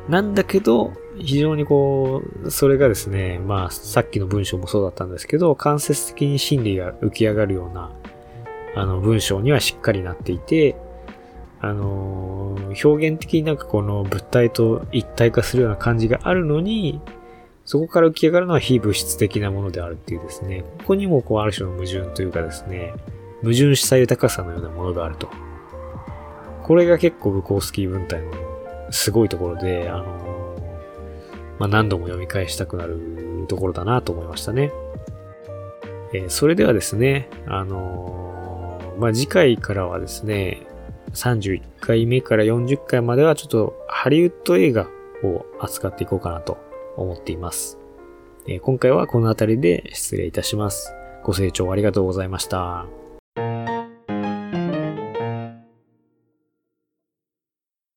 [0.08, 7.92] なんだけど、非常にこう、それがですね、まあ、さっきの文章もそうだったんですけど、間接的に心理が浮き上がるような、
[8.74, 10.76] あの、文章にはしっかりなっていて、
[11.62, 17.00] あのー、表現的になんかこの物体と一体化するような感じがあるのに、
[17.66, 22.94] そこから浮き上がるのは非物質的なものであるっていうですね、ここにもこうある種の矛盾というかですね、
[23.42, 25.28] 矛盾した豊かさのようなものがあると。
[26.62, 28.49] これが結構ブコースキー文体の
[28.90, 30.56] すごいところで、あの、
[31.58, 34.72] まあ、何度も読み返したくなるところだなと思いましたね。
[36.12, 40.66] えー、それではですね、あのー、まあ、次回からはですね、
[41.12, 44.88] 31回目から40回まではちょっとハリウッド映画
[45.24, 46.58] を扱っていこうかなと
[46.96, 47.78] 思っています。
[48.46, 50.94] えー、今回はこの辺りで失礼いたします。
[51.22, 52.99] ご清聴ありがとうございました。